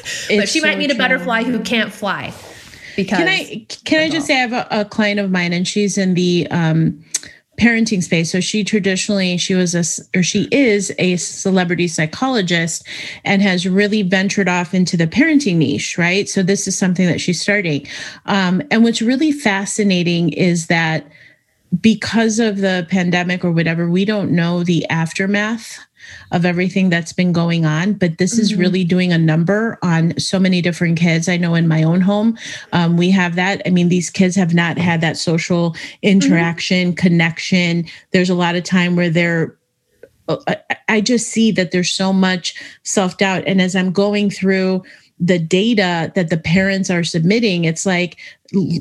but 0.28 0.48
she 0.48 0.60
so 0.60 0.66
might 0.66 0.78
meet 0.78 0.90
true. 0.90 0.96
a 0.96 0.98
butterfly 0.98 1.44
who 1.44 1.60
can't 1.60 1.92
fly. 1.92 2.32
Because 2.96 3.18
can 3.18 3.28
I 3.28 3.66
can 3.84 4.00
I 4.00 4.08
just 4.08 4.26
say 4.26 4.34
I 4.34 4.46
have 4.46 4.52
a, 4.52 4.80
a, 4.80 4.84
client 4.84 5.20
of 5.20 5.30
mine 5.30 5.52
and 5.52 5.66
she's 5.66 5.96
in 5.96 6.14
the 6.14 6.48
um, 6.50 7.04
parenting 7.60 8.02
space. 8.02 8.32
So 8.32 8.40
she 8.40 8.64
traditionally 8.64 9.36
she 9.36 9.54
was 9.54 9.74
a 9.74 10.18
or 10.18 10.22
she 10.22 10.48
is 10.50 10.92
a 10.98 11.16
celebrity 11.16 11.86
psychologist 11.88 12.86
and 13.24 13.42
has 13.42 13.68
really 13.68 14.02
ventured 14.02 14.48
off 14.48 14.72
into 14.72 14.96
the 14.96 15.06
parenting 15.06 15.56
niche, 15.56 15.98
right? 15.98 16.28
So 16.28 16.42
this 16.42 16.66
is 16.66 16.76
something 16.76 17.06
that 17.06 17.20
she's 17.20 17.40
starting. 17.40 17.86
Um, 18.24 18.62
and 18.70 18.82
what's 18.82 19.02
really 19.02 19.30
fascinating 19.30 20.30
is 20.30 20.68
that 20.68 21.06
because 21.80 22.38
of 22.38 22.58
the 22.58 22.86
pandemic 22.90 23.44
or 23.44 23.52
whatever, 23.52 23.88
we 23.88 24.04
don't 24.04 24.32
know 24.32 24.64
the 24.64 24.88
aftermath 24.88 25.78
of 26.32 26.44
everything 26.44 26.90
that's 26.90 27.12
been 27.12 27.32
going 27.32 27.64
on. 27.64 27.94
But 27.94 28.18
this 28.18 28.34
mm-hmm. 28.34 28.42
is 28.42 28.54
really 28.54 28.84
doing 28.84 29.12
a 29.12 29.18
number 29.18 29.78
on 29.82 30.18
so 30.18 30.38
many 30.38 30.62
different 30.62 30.98
kids. 30.98 31.28
I 31.28 31.36
know 31.36 31.54
in 31.54 31.68
my 31.68 31.82
own 31.82 32.00
home, 32.00 32.38
um, 32.72 32.96
we 32.96 33.10
have 33.10 33.36
that. 33.36 33.62
I 33.66 33.70
mean, 33.70 33.88
these 33.88 34.10
kids 34.10 34.36
have 34.36 34.54
not 34.54 34.78
had 34.78 35.00
that 35.00 35.16
social 35.16 35.74
interaction, 36.02 36.88
mm-hmm. 36.88 37.06
connection. 37.06 37.86
There's 38.12 38.30
a 38.30 38.34
lot 38.34 38.56
of 38.56 38.64
time 38.64 38.96
where 38.96 39.10
they're 39.10 39.56
uh, 40.28 40.54
I 40.88 41.00
just 41.00 41.28
see 41.28 41.50
that 41.52 41.72
there's 41.72 41.90
so 41.90 42.12
much 42.12 42.54
self 42.84 43.18
doubt. 43.18 43.44
And 43.46 43.60
as 43.60 43.74
I'm 43.74 43.92
going 43.92 44.30
through 44.30 44.82
the 45.18 45.38
data 45.38 46.12
that 46.14 46.30
the 46.30 46.38
parents 46.38 46.90
are 46.90 47.04
submitting, 47.04 47.64
it's 47.64 47.84
like 47.84 48.16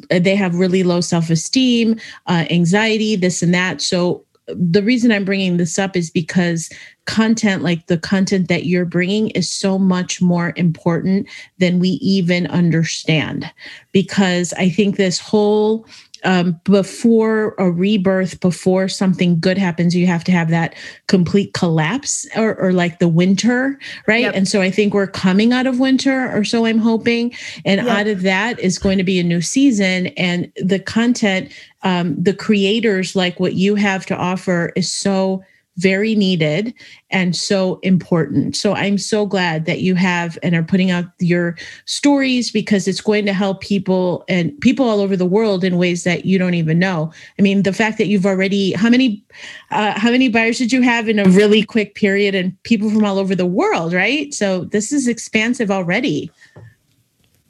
they 0.10 0.36
have 0.36 0.56
really 0.56 0.84
low 0.84 1.02
self 1.02 1.30
esteem, 1.30 2.00
uh, 2.28 2.46
anxiety, 2.50 3.16
this 3.16 3.42
and 3.42 3.54
that. 3.54 3.82
So 3.82 4.26
the 4.48 4.82
reason 4.82 5.12
I'm 5.12 5.26
bringing 5.26 5.58
this 5.58 5.78
up 5.78 5.96
is 5.96 6.10
because 6.10 6.70
content 7.10 7.64
like 7.64 7.88
the 7.88 7.98
content 7.98 8.50
that 8.50 8.68
you're 8.68 8.86
bringing 8.86 9.32
is 9.32 9.52
so 9.52 9.80
much 9.80 10.22
more 10.22 10.54
important 10.56 11.28
than 11.58 11.80
we 11.80 11.90
even 12.02 12.46
understand. 12.48 13.52
Because 13.92 14.54
I 14.54 14.70
think 14.70 14.96
this 14.96 15.20
whole 15.20 15.88
um, 16.24 16.60
before 16.66 17.56
a 17.58 17.72
rebirth, 17.72 18.40
before 18.42 18.88
something 18.90 19.40
good 19.40 19.58
happens, 19.58 19.96
you 19.96 20.06
have 20.06 20.24
to 20.26 20.32
have 20.32 20.50
that 20.50 20.76
complete 21.08 21.54
collapse 21.54 22.28
or, 22.36 22.56
or 22.60 22.74
like 22.74 23.00
the 23.00 23.08
winter, 23.08 23.80
right? 24.06 24.24
Yep. 24.24 24.36
And 24.36 24.48
so 24.48 24.62
I 24.62 24.70
think 24.70 24.94
we're 24.94 25.08
coming 25.08 25.52
out 25.52 25.66
of 25.66 25.80
winter, 25.80 26.30
or 26.38 26.44
so 26.44 26.66
I'm 26.66 26.78
hoping. 26.78 27.34
And 27.66 27.82
yep. 27.82 27.88
out 27.88 28.08
of 28.08 28.22
that 28.22 28.60
is 28.60 28.78
going 28.78 29.00
to 29.00 29.04
be 29.04 29.18
a 29.18 29.24
new 29.24 29.42
season. 29.42 30.08
And 30.08 30.52
the 30.58 30.80
content, 30.80 31.52
um, 31.84 32.22
the 32.22 32.34
creators 32.34 33.16
like 33.16 33.40
what 33.40 33.54
you 33.54 33.76
have 33.76 34.06
to 34.08 34.16
offer 34.16 34.74
is 34.76 34.92
so 34.92 35.42
very 35.80 36.14
needed 36.14 36.74
and 37.10 37.36
so 37.36 37.80
important. 37.82 38.56
So 38.56 38.74
I'm 38.74 38.98
so 38.98 39.26
glad 39.26 39.66
that 39.66 39.80
you 39.80 39.96
have 39.96 40.38
and 40.44 40.54
are 40.56 40.64
putting 40.64 40.92
out 40.92 41.06
your 41.20 41.56
stories 41.86 42.52
because 42.52 42.88
it's 42.88 43.02
going 43.02 43.26
to 43.26 43.34
help 43.34 43.62
people 43.62 44.24
and 44.28 44.60
people 44.62 44.88
all 44.88 45.00
over 45.00 45.16
the 45.16 45.26
world 45.26 45.64
in 45.64 45.78
ways 45.78 46.04
that 46.04 46.26
you 46.26 46.38
don't 46.38 46.54
even 46.54 46.80
know. 46.80 47.12
I 47.38 47.42
mean, 47.42 47.64
the 47.64 47.74
fact 47.74 47.98
that 47.98 48.08
you've 48.08 48.26
already 48.26 48.74
how 48.74 48.90
many 48.90 49.24
uh, 49.72 49.98
how 49.98 50.12
many 50.12 50.30
buyers 50.30 50.58
did 50.58 50.74
you 50.74 50.82
have 50.82 51.08
in 51.08 51.20
a 51.20 51.30
really 51.30 51.64
quick 51.64 51.96
period 51.96 52.36
and 52.36 52.62
people 52.64 52.90
from 52.90 53.06
all 53.06 53.18
over 53.18 53.36
the 53.36 53.46
world, 53.46 53.94
right? 53.94 54.34
So 54.34 54.66
this 54.66 54.92
is 54.92 55.08
expansive 55.08 55.72
already. 55.72 56.30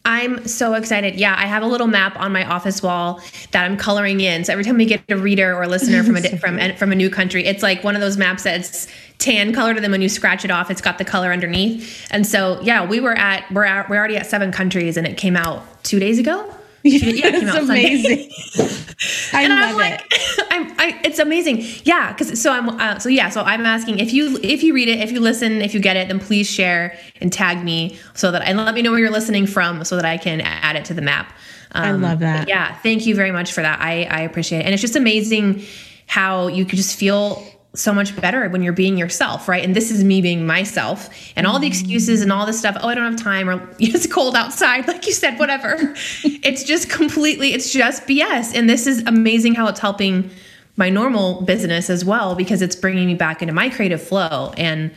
I'm 0.06 0.48
so 0.48 0.74
excited. 0.74 1.16
Yeah, 1.16 1.36
I 1.38 1.46
have 1.46 1.62
a 1.62 1.68
little 1.68 1.88
map 1.88 2.18
on 2.20 2.32
my 2.32 2.46
office 2.46 2.82
wall 2.82 3.22
that 3.52 3.66
I'm 3.66 3.78
coloring 3.78 4.22
in. 4.22 4.44
So 4.46 4.54
every 4.54 4.64
time 4.64 4.78
we 4.78 4.86
get 4.86 5.04
a 5.10 5.18
reader 5.18 5.54
or 5.54 5.68
listener 5.68 6.04
from 6.04 6.16
a 6.18 6.22
from 6.38 6.76
from 6.76 6.92
a 6.92 6.96
new 6.96 7.10
country, 7.10 7.46
it's 7.46 7.62
like 7.62 7.84
one 7.84 7.96
of 7.96 8.02
those 8.02 8.18
maps 8.18 8.44
that's 8.44 8.88
tan 9.18 9.54
colored, 9.54 9.76
and 9.76 9.84
then 9.84 9.92
when 9.92 10.02
you 10.02 10.10
scratch 10.10 10.46
it 10.46 10.52
off, 10.52 10.72
it's 10.72 10.82
got 10.82 10.98
the 10.98 11.06
color 11.06 11.32
underneath. 11.32 12.08
And 12.12 12.26
so, 12.26 12.60
yeah, 12.62 12.86
we 12.86 13.00
were 13.00 13.18
at 13.18 13.50
we're 13.52 13.66
at, 13.66 13.90
we're 13.90 13.98
already 13.98 14.18
at 14.18 14.26
seven 14.26 14.52
countries, 14.52 14.98
and 14.98 15.06
it 15.06 15.18
came 15.18 15.36
out 15.36 15.84
two 15.84 16.00
days 16.00 16.18
ago. 16.18 16.56
Yeah, 16.84 17.32
it's 17.34 17.56
amazing. 17.56 18.32
I 19.34 19.44
and 19.44 19.54
I'm 19.54 19.76
like, 19.76 20.02
it. 20.12 20.48
I'm, 20.52 20.72
I, 20.80 21.00
it's 21.04 21.20
amazing. 21.20 21.64
Yeah, 21.84 22.12
because 22.12 22.42
so 22.42 22.52
I'm, 22.52 22.70
uh, 22.70 23.00
so 23.00 23.10
yeah, 23.10 23.30
so 23.30 23.42
I'm 23.42 23.66
asking 23.66 24.00
if 24.00 24.14
you 24.14 24.40
if 24.44 24.64
you 24.64 24.74
read 24.74 24.88
it, 24.88 25.00
if 25.00 25.12
you 25.12 25.20
listen, 25.20 25.62
if 25.62 25.74
you 25.74 25.80
get 25.80 25.98
it, 25.98 26.08
then 26.08 26.20
please 26.20 26.50
share 26.50 26.98
and 27.22 27.32
tag 27.32 27.64
me 27.64 27.98
so 28.14 28.32
that 28.32 28.44
and 28.44 28.58
let 28.58 28.74
me 28.74 28.82
know 28.82 28.92
where 28.92 29.00
you're 29.00 29.12
listening 29.12 29.46
from, 29.46 29.84
so 29.84 29.96
that 29.96 30.06
I 30.06 30.18
can 30.18 30.42
add 30.42 30.76
it 30.76 30.86
to 30.86 30.94
the 30.94 31.02
map. 31.02 31.32
Um, 31.72 32.04
I 32.04 32.10
love 32.10 32.20
that. 32.20 32.48
Yeah, 32.48 32.76
thank 32.78 33.06
you 33.06 33.16
very 33.16 33.32
much 33.32 33.52
for 33.52 33.62
that. 33.62 33.80
I 33.82 34.04
I 34.06 34.22
appreciate 34.22 34.60
it, 34.60 34.66
and 34.66 34.74
it's 34.74 34.82
just 34.82 34.96
amazing 34.96 35.64
how 36.08 36.48
you 36.48 36.66
could 36.66 36.78
just 36.78 36.98
feel 36.98 37.46
so 37.76 37.94
much 37.94 38.16
better 38.20 38.50
when 38.50 38.64
you're 38.64 38.74
being 38.74 38.98
yourself, 38.98 39.48
right? 39.48 39.64
And 39.64 39.76
this 39.76 39.92
is 39.92 40.04
me 40.04 40.22
being 40.22 40.48
myself 40.48 41.10
and 41.36 41.46
all 41.46 41.60
the 41.60 41.68
mm-hmm. 41.68 41.82
excuses 41.82 42.22
and 42.22 42.32
all 42.32 42.46
this 42.46 42.58
stuff. 42.58 42.76
Oh, 42.82 42.90
I 42.90 42.96
don't 42.96 43.12
have 43.12 43.22
time 43.22 43.50
or 43.50 43.70
it's 43.80 44.08
cold 44.08 44.36
outside, 44.36 44.88
like 44.88 45.06
you 45.06 45.14
said, 45.14 45.38
whatever. 45.38 45.76
it's 46.24 46.64
just 46.64 46.90
completely, 46.90 47.54
it's 47.54 47.72
just 47.72 48.08
BS. 48.08 48.56
And 48.56 48.70
this 48.70 48.88
is 48.88 49.04
amazing 49.06 49.56
how 49.56 49.68
it's 49.68 49.80
helping 49.80 50.30
my 50.78 50.90
normal 50.90 51.42
business 51.42 51.90
as 51.90 52.04
well 52.04 52.36
because 52.36 52.62
it's 52.62 52.76
bringing 52.76 53.06
me 53.06 53.14
back 53.14 53.42
into 53.42 53.54
my 53.54 53.70
creative 53.70 54.02
flow. 54.02 54.54
And 54.58 54.92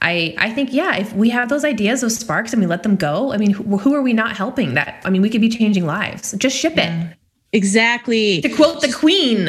I, 0.00 0.34
I 0.38 0.50
think, 0.50 0.72
yeah, 0.72 0.96
if 0.96 1.12
we 1.12 1.28
have 1.30 1.48
those 1.48 1.64
ideas, 1.64 2.00
those 2.00 2.16
sparks, 2.16 2.52
and 2.52 2.60
we 2.60 2.66
let 2.66 2.82
them 2.84 2.96
go, 2.96 3.32
I 3.32 3.36
mean, 3.36 3.50
who, 3.50 3.78
who 3.78 3.94
are 3.94 4.02
we 4.02 4.12
not 4.12 4.36
helping 4.36 4.74
that? 4.74 5.02
I 5.04 5.10
mean, 5.10 5.22
we 5.22 5.30
could 5.30 5.40
be 5.40 5.48
changing 5.48 5.86
lives. 5.86 6.32
Just 6.32 6.56
ship 6.56 6.76
yeah. 6.76 7.10
it. 7.10 7.16
Exactly. 7.54 8.40
To 8.40 8.48
quote 8.48 8.80
the 8.80 8.92
queen. 8.92 9.48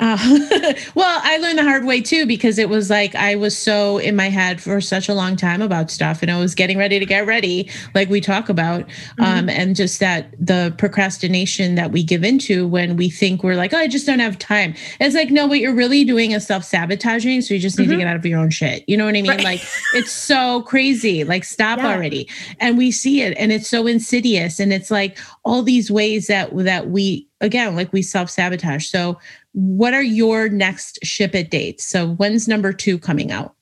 Uh, 0.00 0.18
well, 0.96 1.20
I 1.22 1.38
learned 1.38 1.58
the 1.58 1.62
hard 1.62 1.84
way 1.84 2.00
too 2.00 2.26
because 2.26 2.58
it 2.58 2.68
was 2.68 2.90
like 2.90 3.14
I 3.14 3.36
was 3.36 3.56
so 3.56 3.98
in 3.98 4.16
my 4.16 4.28
head 4.28 4.60
for 4.60 4.80
such 4.80 5.08
a 5.08 5.14
long 5.14 5.36
time 5.36 5.62
about 5.62 5.88
stuff 5.88 6.20
and 6.20 6.32
I 6.32 6.40
was 6.40 6.52
getting 6.56 6.78
ready 6.78 6.98
to 6.98 7.06
get 7.06 7.26
ready, 7.26 7.70
like 7.94 8.10
we 8.10 8.20
talk 8.20 8.48
about. 8.48 8.80
Mm-hmm. 8.80 9.22
Um, 9.22 9.48
and 9.48 9.76
just 9.76 10.00
that 10.00 10.34
the 10.36 10.74
procrastination 10.78 11.76
that 11.76 11.92
we 11.92 12.02
give 12.02 12.24
into 12.24 12.66
when 12.66 12.96
we 12.96 13.08
think 13.08 13.44
we're 13.44 13.54
like, 13.54 13.72
oh, 13.72 13.78
I 13.78 13.86
just 13.86 14.04
don't 14.04 14.18
have 14.18 14.36
time. 14.36 14.74
It's 14.98 15.14
like, 15.14 15.30
no, 15.30 15.46
what 15.46 15.60
you're 15.60 15.76
really 15.76 16.02
doing 16.02 16.32
is 16.32 16.44
self 16.44 16.64
sabotaging. 16.64 17.42
So 17.42 17.54
you 17.54 17.60
just 17.60 17.78
need 17.78 17.84
mm-hmm. 17.84 17.92
to 17.92 17.98
get 17.98 18.08
out 18.08 18.16
of 18.16 18.26
your 18.26 18.40
own 18.40 18.50
shit. 18.50 18.82
You 18.88 18.96
know 18.96 19.04
what 19.04 19.14
I 19.14 19.22
mean? 19.22 19.28
Right. 19.28 19.44
Like, 19.44 19.62
it's 19.94 20.10
so 20.10 20.62
crazy. 20.62 21.22
Like, 21.22 21.44
stop 21.44 21.78
yeah. 21.78 21.86
already. 21.86 22.28
And 22.58 22.76
we 22.76 22.90
see 22.90 23.22
it 23.22 23.36
and 23.38 23.52
it's 23.52 23.68
so 23.68 23.86
insidious. 23.86 24.58
And 24.58 24.72
it's 24.72 24.90
like 24.90 25.18
all 25.44 25.62
these 25.62 25.88
ways 25.88 26.26
that, 26.26 26.50
that 26.56 26.90
we, 26.90 27.28
again, 27.44 27.76
like 27.76 27.92
we 27.92 28.02
self 28.02 28.30
sabotage. 28.30 28.86
So, 28.86 29.18
what 29.52 29.94
are 29.94 30.02
your 30.02 30.48
next 30.48 31.04
ship 31.04 31.34
it 31.34 31.50
dates? 31.50 31.84
So, 31.84 32.08
when's 32.08 32.48
number 32.48 32.72
two 32.72 32.98
coming 32.98 33.30
out? 33.30 33.54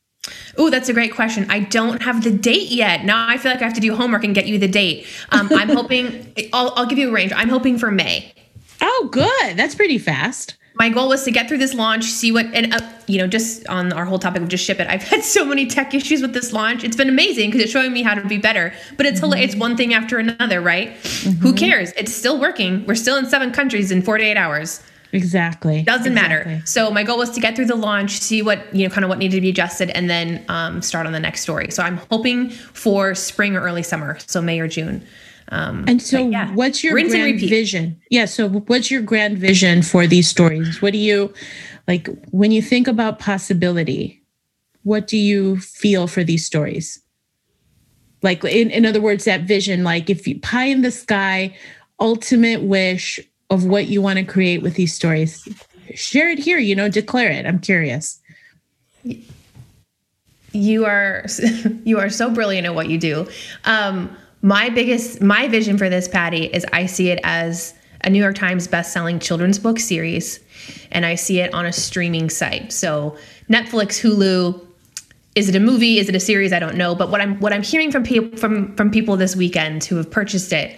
Oh, 0.56 0.70
that's 0.70 0.88
a 0.88 0.92
great 0.92 1.14
question. 1.14 1.50
I 1.50 1.60
don't 1.60 2.00
have 2.02 2.22
the 2.22 2.30
date 2.30 2.70
yet. 2.70 3.04
Now 3.04 3.28
I 3.28 3.36
feel 3.36 3.50
like 3.50 3.60
I 3.60 3.64
have 3.64 3.74
to 3.74 3.80
do 3.80 3.94
homework 3.96 4.22
and 4.22 4.34
get 4.34 4.46
you 4.46 4.56
the 4.56 4.68
date. 4.68 5.06
Um, 5.30 5.48
I'm 5.52 5.68
hoping, 5.76 6.32
I'll, 6.52 6.72
I'll 6.76 6.86
give 6.86 6.98
you 6.98 7.08
a 7.08 7.12
range. 7.12 7.32
I'm 7.34 7.48
hoping 7.48 7.76
for 7.76 7.90
May. 7.90 8.32
Oh, 8.80 9.08
good. 9.10 9.56
That's 9.56 9.74
pretty 9.74 9.98
fast 9.98 10.56
my 10.74 10.88
goal 10.88 11.08
was 11.08 11.24
to 11.24 11.30
get 11.30 11.48
through 11.48 11.58
this 11.58 11.74
launch, 11.74 12.04
see 12.04 12.32
what, 12.32 12.46
and 12.54 12.72
uh, 12.74 12.80
you 13.06 13.18
know, 13.18 13.26
just 13.26 13.66
on 13.68 13.92
our 13.92 14.04
whole 14.04 14.18
topic 14.18 14.42
of 14.42 14.48
just 14.48 14.64
ship 14.64 14.80
it. 14.80 14.88
I've 14.88 15.02
had 15.02 15.22
so 15.22 15.44
many 15.44 15.66
tech 15.66 15.94
issues 16.00 16.22
with 16.22 16.32
this 16.32 16.52
launch. 16.52 16.84
It's 16.84 16.96
been 16.96 17.08
amazing 17.08 17.50
because 17.50 17.62
it's 17.62 17.72
showing 17.72 17.92
me 17.92 18.02
how 18.02 18.14
to 18.14 18.26
be 18.26 18.38
better. 18.38 18.72
But 18.96 19.06
it's 19.06 19.20
mm-hmm. 19.20 19.38
it's 19.38 19.54
one 19.54 19.76
thing 19.76 19.94
after 19.94 20.18
another, 20.18 20.60
right? 20.60 20.94
Mm-hmm. 20.94 21.42
Who 21.42 21.52
cares? 21.54 21.92
It's 21.92 22.14
still 22.14 22.40
working. 22.40 22.86
We're 22.86 22.94
still 22.94 23.16
in 23.16 23.26
seven 23.26 23.52
countries 23.52 23.90
in 23.90 24.02
48 24.02 24.36
hours. 24.36 24.82
Exactly. 25.12 25.82
Doesn't 25.82 26.12
exactly. 26.12 26.52
matter. 26.52 26.66
So 26.66 26.90
my 26.90 27.02
goal 27.02 27.18
was 27.18 27.30
to 27.30 27.40
get 27.40 27.54
through 27.54 27.66
the 27.66 27.76
launch, 27.76 28.12
see 28.12 28.40
what 28.40 28.74
you 28.74 28.88
know, 28.88 28.94
kind 28.94 29.04
of 29.04 29.10
what 29.10 29.18
needed 29.18 29.36
to 29.36 29.40
be 29.42 29.50
adjusted, 29.50 29.90
and 29.90 30.08
then 30.08 30.44
um, 30.48 30.80
start 30.80 31.06
on 31.06 31.12
the 31.12 31.20
next 31.20 31.42
story. 31.42 31.70
So 31.70 31.82
I'm 31.82 31.98
hoping 32.10 32.48
for 32.48 33.14
spring 33.14 33.54
or 33.54 33.60
early 33.60 33.82
summer, 33.82 34.18
so 34.26 34.40
May 34.40 34.58
or 34.58 34.68
June. 34.68 35.06
Um, 35.52 35.84
and 35.86 36.00
so, 36.00 36.30
yeah, 36.30 36.50
what's 36.54 36.82
your 36.82 36.94
grand 36.94 37.38
vision? 37.38 38.00
Yeah. 38.08 38.24
So, 38.24 38.48
what's 38.48 38.90
your 38.90 39.02
grand 39.02 39.36
vision 39.36 39.82
for 39.82 40.06
these 40.06 40.26
stories? 40.26 40.80
What 40.80 40.94
do 40.94 40.98
you 40.98 41.32
like 41.86 42.08
when 42.30 42.50
you 42.50 42.62
think 42.62 42.88
about 42.88 43.18
possibility? 43.18 44.22
What 44.82 45.06
do 45.06 45.18
you 45.18 45.58
feel 45.58 46.06
for 46.06 46.24
these 46.24 46.46
stories? 46.46 47.02
Like, 48.22 48.42
in, 48.44 48.70
in 48.70 48.86
other 48.86 49.00
words, 49.00 49.26
that 49.26 49.42
vision, 49.42 49.84
like 49.84 50.08
if 50.08 50.26
you 50.26 50.40
pie 50.40 50.64
in 50.64 50.80
the 50.80 50.90
sky, 50.90 51.54
ultimate 52.00 52.62
wish 52.62 53.20
of 53.50 53.66
what 53.66 53.88
you 53.88 54.00
want 54.00 54.18
to 54.18 54.24
create 54.24 54.62
with 54.62 54.74
these 54.74 54.94
stories, 54.94 55.46
share 55.94 56.30
it 56.30 56.38
here, 56.38 56.58
you 56.58 56.74
know, 56.74 56.88
declare 56.88 57.30
it. 57.30 57.44
I'm 57.44 57.58
curious. 57.58 58.20
You 60.52 60.86
are 60.86 61.26
you 61.84 61.98
are 61.98 62.08
so 62.08 62.30
brilliant 62.30 62.66
at 62.66 62.74
what 62.74 62.88
you 62.88 62.96
do. 62.96 63.28
Um, 63.66 64.16
my 64.42 64.68
biggest 64.68 65.22
my 65.22 65.48
vision 65.48 65.78
for 65.78 65.88
this 65.88 66.08
patty 66.08 66.46
is 66.46 66.66
i 66.72 66.84
see 66.84 67.10
it 67.10 67.20
as 67.22 67.74
a 68.02 68.10
new 68.10 68.18
york 68.18 68.34
times 68.34 68.66
best-selling 68.66 69.18
children's 69.18 69.58
book 69.58 69.78
series 69.78 70.40
and 70.90 71.06
i 71.06 71.14
see 71.14 71.40
it 71.40 71.52
on 71.54 71.64
a 71.64 71.72
streaming 71.72 72.28
site 72.28 72.72
so 72.72 73.16
netflix 73.48 74.00
hulu 74.00 74.60
is 75.34 75.48
it 75.48 75.54
a 75.54 75.60
movie 75.60 75.98
is 75.98 76.08
it 76.08 76.14
a 76.14 76.20
series 76.20 76.52
i 76.52 76.58
don't 76.58 76.76
know 76.76 76.94
but 76.94 77.10
what 77.10 77.20
i'm 77.20 77.38
what 77.40 77.52
i'm 77.52 77.62
hearing 77.62 77.90
from 77.90 78.02
people 78.02 78.36
from 78.36 78.74
from 78.76 78.90
people 78.90 79.16
this 79.16 79.36
weekend 79.36 79.84
who 79.84 79.96
have 79.96 80.10
purchased 80.10 80.52
it 80.52 80.76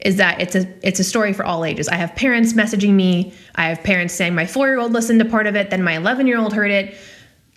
is 0.00 0.16
that 0.16 0.40
it's 0.40 0.54
a 0.54 0.68
it's 0.86 1.00
a 1.00 1.04
story 1.04 1.32
for 1.32 1.44
all 1.44 1.64
ages. 1.64 1.88
I 1.88 1.94
have 1.94 2.14
parents 2.14 2.52
messaging 2.52 2.92
me. 2.92 3.32
I 3.54 3.68
have 3.68 3.82
parents 3.82 4.12
saying 4.12 4.34
my 4.34 4.46
four 4.46 4.68
year 4.68 4.78
old 4.78 4.92
listened 4.92 5.18
to 5.20 5.24
part 5.24 5.46
of 5.46 5.56
it, 5.56 5.70
then 5.70 5.82
my 5.82 5.96
11 5.96 6.26
year 6.26 6.38
old 6.38 6.52
heard 6.52 6.70
it. 6.70 6.94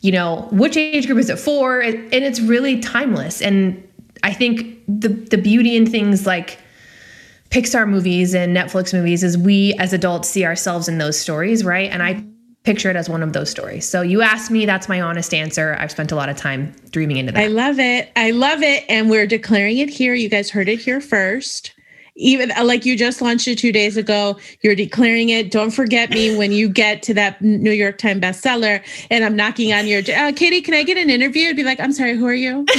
You 0.02 0.12
know, 0.12 0.48
which 0.52 0.78
age 0.78 1.08
group 1.08 1.20
is 1.20 1.30
it 1.30 1.40
for? 1.40 1.82
And 1.82 2.14
it's 2.14 2.40
really 2.40 2.80
timeless. 2.80 3.42
And 3.42 3.87
I 4.24 4.34
think 4.34 4.80
the 4.88 5.10
the 5.10 5.38
beauty 5.38 5.76
in 5.76 5.86
things 5.86 6.26
like 6.26 6.60
Pixar 7.50 7.88
movies 7.88 8.34
and 8.34 8.56
Netflix 8.56 8.94
movies 8.94 9.24
is 9.24 9.38
we 9.38 9.74
as 9.80 9.94
adults 9.94 10.30
see 10.30 10.46
ourselves 10.46 10.88
in 10.88 10.98
those 10.98 11.18
stories, 11.20 11.64
right? 11.64 11.90
And 11.92 12.04
I 12.04 12.24
picture 12.64 12.90
it 12.90 12.98
as 12.98 13.08
one 13.08 13.24
of 13.24 13.32
those 13.32 13.50
stories. 13.50 13.88
So 13.88 14.02
you 14.02 14.22
asked 14.22 14.52
me, 14.52 14.66
that's 14.66 14.90
my 14.90 15.00
honest 15.00 15.34
answer. 15.34 15.78
I've 15.80 15.92
spent 15.92 16.12
a 16.12 16.16
lot 16.16 16.28
of 16.28 16.36
time 16.36 16.76
dreaming 16.90 17.16
into 17.16 17.32
that. 17.32 17.42
I 17.42 17.48
love 17.48 17.80
it. 17.80 18.12
I 18.18 18.32
love 18.32 18.62
it. 18.62 18.84
And 18.90 19.10
we're 19.10 19.26
declaring 19.26 19.78
it 19.78 19.90
here. 19.90 20.14
You 20.14 20.28
guys 20.28 20.50
heard 20.50 20.68
it 20.68 20.80
here 20.80 21.00
first. 21.00 21.74
Even 22.18 22.52
uh, 22.52 22.64
like 22.64 22.86
you 22.86 22.98
just 22.98 23.22
launched 23.22 23.48
it 23.48 23.58
two 23.58 23.72
days 23.72 23.96
ago, 23.98 24.38
you're 24.62 24.76
declaring 24.76 25.30
it. 25.30 25.52
Don't 25.52 25.72
forget 25.72 26.10
me 26.10 26.36
when 26.36 26.52
you 26.52 26.68
get 26.68 27.04
to 27.04 27.14
that 27.14 27.42
New 27.42 27.72
York 27.72 27.98
Times 27.98 28.22
bestseller 28.22 28.84
and 29.10 29.24
I'm 29.24 29.36
knocking 29.36 29.72
on 29.74 29.88
your, 29.88 30.02
uh, 30.16 30.32
Katie, 30.36 30.62
can 30.62 30.74
I 30.74 30.84
get 30.84 30.98
an 30.98 31.10
interview? 31.10 31.50
I'd 31.50 31.56
be 31.56 31.64
like, 31.64 31.80
I'm 31.80 31.94
sorry, 31.94 32.16
who 32.16 32.26
are 32.26 32.34
you? 32.34 32.66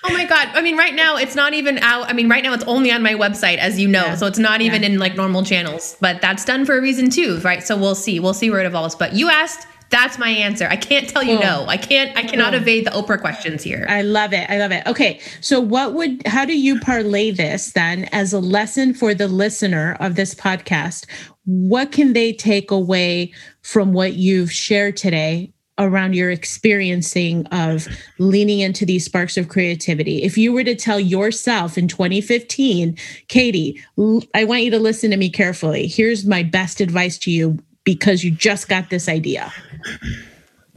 Oh 0.02 0.12
my 0.12 0.24
god! 0.24 0.48
I 0.54 0.62
mean, 0.62 0.76
right 0.76 0.94
now 0.94 1.16
it's 1.16 1.36
not 1.36 1.54
even 1.54 1.78
out. 1.78 2.08
I 2.08 2.14
mean, 2.14 2.28
right 2.28 2.42
now 2.42 2.52
it's 2.52 2.64
only 2.64 2.90
on 2.90 3.02
my 3.02 3.14
website, 3.14 3.58
as 3.58 3.78
you 3.78 3.86
know, 3.86 4.06
yeah. 4.06 4.14
so 4.16 4.26
it's 4.26 4.38
not 4.38 4.60
even 4.60 4.82
yeah. 4.82 4.88
in 4.88 4.98
like 4.98 5.14
normal 5.14 5.44
channels. 5.44 5.96
But 6.00 6.20
that's 6.20 6.44
done 6.44 6.64
for 6.64 6.76
a 6.76 6.80
reason 6.80 7.10
too, 7.10 7.38
right? 7.40 7.62
So 7.62 7.76
we'll 7.76 7.94
see. 7.94 8.18
We'll 8.18 8.34
see 8.34 8.50
where 8.50 8.60
it 8.60 8.66
evolves. 8.66 8.94
But 8.94 9.12
you 9.12 9.28
asked. 9.28 9.66
That's 9.90 10.18
my 10.18 10.28
answer. 10.28 10.68
I 10.70 10.76
can't 10.76 11.08
tell 11.08 11.22
you 11.22 11.38
no. 11.38 11.66
I 11.66 11.76
can't. 11.76 12.16
I 12.16 12.22
cannot 12.22 12.54
evade 12.54 12.86
the 12.86 12.90
Oprah 12.90 13.20
questions 13.20 13.62
here. 13.62 13.86
I 13.88 14.02
love 14.02 14.32
it. 14.32 14.48
I 14.48 14.58
love 14.58 14.70
it. 14.70 14.86
Okay, 14.86 15.20
so 15.40 15.60
what 15.60 15.94
would? 15.94 16.24
How 16.26 16.44
do 16.44 16.56
you 16.56 16.78
parlay 16.78 17.32
this 17.32 17.72
then 17.72 18.04
as 18.12 18.32
a 18.32 18.38
lesson 18.38 18.94
for 18.94 19.14
the 19.14 19.26
listener 19.26 19.96
of 19.98 20.14
this 20.14 20.32
podcast? 20.34 21.06
What 21.44 21.90
can 21.90 22.12
they 22.12 22.32
take 22.32 22.70
away 22.70 23.32
from 23.62 23.92
what 23.92 24.14
you've 24.14 24.52
shared 24.52 24.96
today 24.96 25.52
around 25.80 26.14
your 26.14 26.30
experiencing 26.30 27.46
of 27.46 27.88
leaning 28.18 28.60
into 28.60 28.84
these 28.84 29.06
sparks 29.06 29.38
of 29.38 29.48
creativity. 29.48 30.22
If 30.22 30.36
you 30.36 30.52
were 30.52 30.64
to 30.64 30.74
tell 30.74 31.00
yourself 31.00 31.78
in 31.78 31.88
2015, 31.88 32.98
Katie, 33.28 33.82
I 34.34 34.44
want 34.44 34.62
you 34.62 34.70
to 34.72 34.78
listen 34.78 35.10
to 35.10 35.16
me 35.16 35.30
carefully. 35.30 35.86
Here's 35.86 36.26
my 36.26 36.42
best 36.42 36.82
advice 36.82 37.16
to 37.20 37.30
you 37.30 37.58
because 37.84 38.24
you 38.24 38.30
just 38.30 38.68
got 38.68 38.90
this 38.90 39.08
idea. 39.08 39.52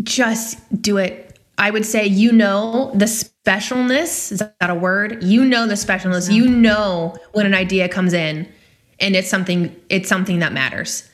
Just 0.02 0.82
do 0.82 0.98
it. 0.98 1.40
I 1.58 1.70
would 1.70 1.86
say, 1.86 2.06
you 2.06 2.32
know, 2.32 2.92
the 2.96 3.06
specialness 3.06 4.32
is 4.32 4.40
that 4.40 4.70
a 4.70 4.76
word? 4.76 5.24
You 5.24 5.46
know, 5.46 5.68
the 5.68 5.76
specialness. 5.76 6.32
You 6.32 6.48
know 6.48 7.16
when 7.34 7.46
an 7.46 7.54
idea 7.54 7.88
comes 7.88 8.14
in 8.14 8.52
and 9.00 9.16
it's 9.16 9.30
something, 9.30 9.76
it's 9.90 10.10
something 10.10 10.40
that 10.40 10.54
matters. 10.54 11.08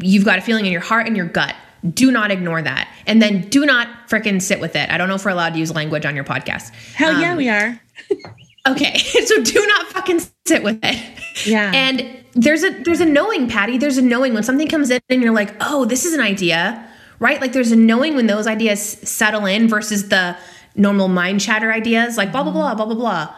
You've 0.00 0.24
got 0.24 0.38
a 0.38 0.42
feeling 0.42 0.66
in 0.66 0.72
your 0.72 0.80
heart 0.80 1.06
and 1.06 1.16
your 1.16 1.26
gut 1.26 1.54
do 1.94 2.10
not 2.10 2.30
ignore 2.30 2.62
that. 2.62 2.92
And 3.06 3.22
then 3.22 3.42
do 3.48 3.64
not 3.64 3.88
freaking 4.08 4.42
sit 4.42 4.60
with 4.60 4.76
it. 4.76 4.90
I 4.90 4.98
don't 4.98 5.08
know 5.08 5.14
if 5.14 5.24
we're 5.24 5.30
allowed 5.30 5.54
to 5.54 5.58
use 5.58 5.72
language 5.74 6.04
on 6.04 6.14
your 6.14 6.24
podcast. 6.24 6.70
Hell 6.94 7.14
um, 7.14 7.20
yeah, 7.20 7.36
we 7.36 7.48
are. 7.48 7.80
okay. 8.72 8.98
So 9.28 9.42
do 9.42 9.66
not 9.66 9.88
fucking 9.88 10.20
sit 10.46 10.62
with 10.62 10.78
it. 10.82 11.46
Yeah. 11.46 11.70
And 11.74 12.24
there's 12.32 12.62
a 12.62 12.70
there's 12.82 13.00
a 13.00 13.06
knowing, 13.06 13.48
Patty. 13.48 13.78
There's 13.78 13.98
a 13.98 14.02
knowing 14.02 14.32
when 14.32 14.42
something 14.42 14.68
comes 14.68 14.90
in 14.90 15.00
and 15.08 15.22
you're 15.22 15.34
like, 15.34 15.54
oh, 15.60 15.84
this 15.84 16.04
is 16.04 16.14
an 16.14 16.20
idea. 16.20 16.84
Right? 17.18 17.40
Like 17.40 17.52
there's 17.52 17.72
a 17.72 17.76
knowing 17.76 18.14
when 18.14 18.26
those 18.26 18.46
ideas 18.46 18.80
settle 18.80 19.44
in 19.44 19.68
versus 19.68 20.08
the 20.08 20.36
normal 20.76 21.08
mind 21.08 21.40
chatter 21.40 21.72
ideas, 21.72 22.16
like 22.16 22.32
blah 22.32 22.42
blah 22.42 22.52
blah, 22.52 22.74
blah 22.74 22.86
blah 22.86 22.94
blah. 22.94 23.34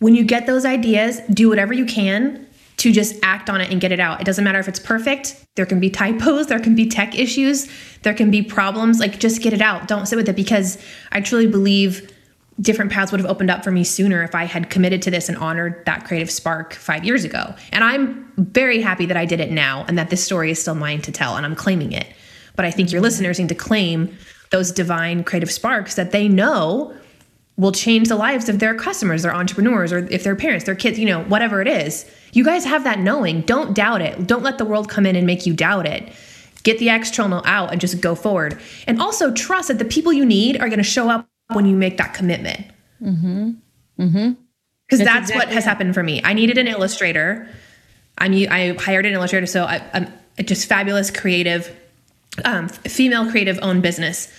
When 0.00 0.14
you 0.14 0.24
get 0.24 0.46
those 0.46 0.64
ideas, 0.64 1.20
do 1.30 1.48
whatever 1.48 1.72
you 1.72 1.86
can 1.86 2.46
to 2.78 2.92
just 2.92 3.14
act 3.22 3.48
on 3.48 3.60
it 3.60 3.70
and 3.70 3.80
get 3.80 3.92
it 3.92 4.00
out. 4.00 4.20
It 4.20 4.24
doesn't 4.24 4.44
matter 4.44 4.58
if 4.58 4.68
it's 4.68 4.80
perfect. 4.80 5.42
There 5.54 5.64
can 5.64 5.78
be 5.78 5.88
typos, 5.88 6.48
there 6.48 6.58
can 6.58 6.74
be 6.74 6.88
tech 6.88 7.16
issues, 7.16 7.70
there 8.02 8.12
can 8.12 8.30
be 8.30 8.42
problems. 8.42 8.98
Like 8.98 9.20
just 9.20 9.40
get 9.40 9.52
it 9.52 9.62
out. 9.62 9.86
Don't 9.86 10.06
sit 10.06 10.16
with 10.16 10.28
it 10.28 10.36
because 10.36 10.82
I 11.12 11.20
truly 11.20 11.46
believe 11.46 12.10
different 12.60 12.92
paths 12.92 13.10
would 13.10 13.20
have 13.20 13.30
opened 13.30 13.50
up 13.50 13.64
for 13.64 13.70
me 13.70 13.82
sooner 13.82 14.22
if 14.22 14.34
I 14.34 14.44
had 14.44 14.70
committed 14.70 15.02
to 15.02 15.10
this 15.10 15.28
and 15.28 15.36
honored 15.38 15.84
that 15.86 16.04
creative 16.04 16.30
spark 16.30 16.72
5 16.74 17.04
years 17.04 17.24
ago. 17.24 17.54
And 17.72 17.82
I'm 17.82 18.32
very 18.36 18.80
happy 18.80 19.06
that 19.06 19.16
I 19.16 19.24
did 19.24 19.40
it 19.40 19.50
now 19.50 19.84
and 19.88 19.98
that 19.98 20.10
this 20.10 20.24
story 20.24 20.50
is 20.50 20.60
still 20.60 20.74
mine 20.74 21.02
to 21.02 21.12
tell 21.12 21.36
and 21.36 21.44
I'm 21.44 21.56
claiming 21.56 21.92
it. 21.92 22.06
But 22.56 22.64
I 22.64 22.70
think 22.70 22.92
your 22.92 23.00
listeners 23.00 23.38
need 23.40 23.48
to 23.48 23.54
claim 23.54 24.16
those 24.50 24.70
divine 24.70 25.24
creative 25.24 25.50
sparks 25.50 25.96
that 25.96 26.12
they 26.12 26.28
know 26.28 26.94
will 27.56 27.72
change 27.72 28.08
the 28.08 28.16
lives 28.16 28.48
of 28.48 28.58
their 28.60 28.74
customers, 28.74 29.22
their 29.22 29.34
entrepreneurs, 29.34 29.92
or 29.92 29.98
if 30.10 30.22
they're 30.22 30.36
parents, 30.36 30.64
their 30.64 30.74
kids, 30.74 30.98
you 30.98 31.06
know, 31.06 31.22
whatever 31.24 31.60
it 31.60 31.68
is. 31.68 32.08
You 32.32 32.44
guys 32.44 32.64
have 32.64 32.84
that 32.84 32.98
knowing. 33.00 33.42
Don't 33.42 33.74
doubt 33.74 34.00
it. 34.00 34.26
Don't 34.26 34.42
let 34.42 34.58
the 34.58 34.64
world 34.64 34.88
come 34.88 35.06
in 35.06 35.16
and 35.16 35.26
make 35.26 35.46
you 35.46 35.54
doubt 35.54 35.86
it. 35.86 36.12
Get 36.62 36.78
the 36.78 36.88
external 36.88 37.42
out 37.44 37.72
and 37.72 37.80
just 37.80 38.00
go 38.00 38.14
forward. 38.14 38.60
And 38.86 39.00
also 39.00 39.32
trust 39.32 39.68
that 39.68 39.78
the 39.78 39.84
people 39.84 40.12
you 40.12 40.24
need 40.24 40.60
are 40.60 40.68
going 40.68 40.78
to 40.78 40.84
show 40.84 41.10
up 41.10 41.28
when 41.52 41.66
you 41.66 41.76
make 41.76 41.98
that 41.98 42.14
commitment. 42.14 42.66
Mm-hmm. 43.02 43.50
Mm-hmm. 43.98 44.32
Because 44.86 45.04
that's 45.04 45.30
exactly 45.30 45.36
what 45.36 45.48
has 45.48 45.64
happened 45.64 45.94
for 45.94 46.02
me. 46.02 46.20
I 46.24 46.34
needed 46.34 46.58
an 46.58 46.68
illustrator. 46.68 47.48
I'm 48.18 48.32
I 48.32 48.76
hired 48.78 49.06
an 49.06 49.12
illustrator, 49.12 49.46
so 49.46 49.64
I, 49.64 49.82
am 49.92 50.12
just 50.44 50.68
fabulous, 50.68 51.10
creative, 51.10 51.74
um, 52.44 52.68
female 52.68 53.30
creative 53.30 53.58
owned 53.62 53.82
business 53.82 54.32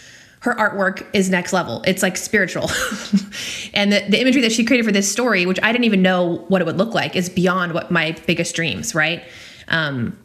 her 0.46 0.54
artwork 0.54 1.04
is 1.12 1.28
next 1.28 1.54
level. 1.54 1.82
It's 1.88 2.04
like 2.04 2.16
spiritual. 2.16 2.70
and 3.74 3.92
the, 3.92 4.06
the 4.08 4.22
imagery 4.22 4.44
that 4.44 4.52
she 4.52 4.64
created 4.64 4.86
for 4.86 4.92
this 4.92 5.12
story, 5.12 5.48
which 5.48 5.60
I 5.64 5.72
didn't 5.72 5.86
even 5.86 6.04
know 6.04 6.46
what 6.50 6.62
it 6.62 6.66
would 6.66 6.78
look 6.78 6.94
like, 6.94 7.16
is 7.16 7.30
beyond 7.30 7.74
what 7.74 7.90
my 7.90 8.16
biggest 8.28 8.56
dreams, 8.56 8.94
right? 8.94 9.24
Um, 9.70 10.16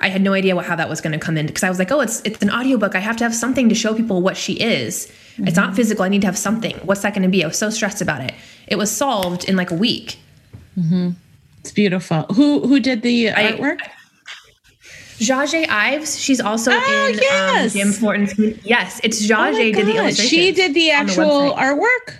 I 0.00 0.08
had 0.08 0.22
no 0.22 0.32
idea 0.32 0.56
what, 0.56 0.64
how 0.64 0.74
that 0.74 0.88
was 0.88 1.00
going 1.00 1.12
to 1.12 1.24
come 1.24 1.36
in 1.36 1.46
because 1.46 1.62
I 1.62 1.68
was 1.68 1.78
like, 1.78 1.92
oh, 1.92 2.00
it's 2.00 2.20
it's 2.22 2.42
an 2.42 2.50
audiobook. 2.50 2.96
I 2.96 2.98
have 2.98 3.16
to 3.18 3.24
have 3.24 3.34
something 3.34 3.68
to 3.68 3.74
show 3.76 3.94
people 3.94 4.20
what 4.22 4.36
she 4.36 4.54
is. 4.54 5.12
Mm-hmm. 5.40 5.48
It's 5.48 5.56
not 5.56 5.74
physical. 5.74 6.04
I 6.04 6.08
need 6.08 6.20
to 6.20 6.26
have 6.26 6.36
something. 6.36 6.76
What's 6.84 7.00
that 7.00 7.14
going 7.14 7.22
to 7.22 7.28
be? 7.28 7.42
I 7.42 7.46
was 7.46 7.58
so 7.58 7.70
stressed 7.70 8.02
about 8.02 8.20
it. 8.20 8.34
It 8.66 8.76
was 8.76 8.90
solved 8.90 9.44
in 9.44 9.56
like 9.56 9.70
a 9.70 9.74
week. 9.74 10.18
Mm-hmm. 10.78 11.12
It's 11.60 11.72
beautiful. 11.72 12.22
Who 12.34 12.66
who 12.66 12.78
did 12.78 13.02
the 13.02 13.30
I, 13.30 13.52
artwork? 13.52 13.78
I, 13.80 13.90
Jaje 15.18 15.66
Ives. 15.68 16.18
She's 16.18 16.40
also 16.40 16.72
oh, 16.72 17.06
in 17.08 17.14
um, 17.14 17.20
yes. 17.20 17.74
um, 17.74 17.80
Jim 17.80 17.92
Fortin's. 17.92 18.38
Yes, 18.64 19.00
it's 19.02 19.26
Jaje 19.26 19.70
oh 19.70 19.72
did 19.72 19.86
the 19.86 19.96
illustration. 19.96 20.30
She 20.30 20.52
did 20.52 20.74
the 20.74 20.90
actual 20.90 21.46
the 21.46 21.54
artwork. 21.54 22.18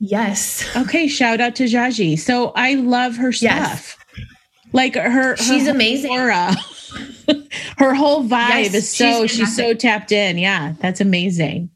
Yes. 0.00 0.64
Okay. 0.76 1.06
Shout 1.08 1.40
out 1.40 1.54
to 1.56 1.64
Jaji. 1.64 2.18
So 2.18 2.52
I 2.54 2.74
love 2.74 3.16
her 3.16 3.32
stuff. 3.32 3.50
Yes. 3.50 3.96
Like 4.72 4.94
her, 4.94 5.10
her 5.10 5.36
she's 5.36 5.66
amazing. 5.66 6.12
Aura. 6.12 6.54
her 7.78 7.94
whole 7.94 8.24
vibe 8.24 8.64
yes, 8.64 8.74
is 8.74 8.90
so 8.90 9.26
she's, 9.26 9.38
she's 9.38 9.56
so 9.56 9.74
tapped 9.74 10.12
in. 10.12 10.38
Yeah, 10.38 10.74
that's 10.80 11.00
amazing. 11.00 11.70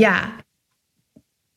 Yeah. 0.00 0.32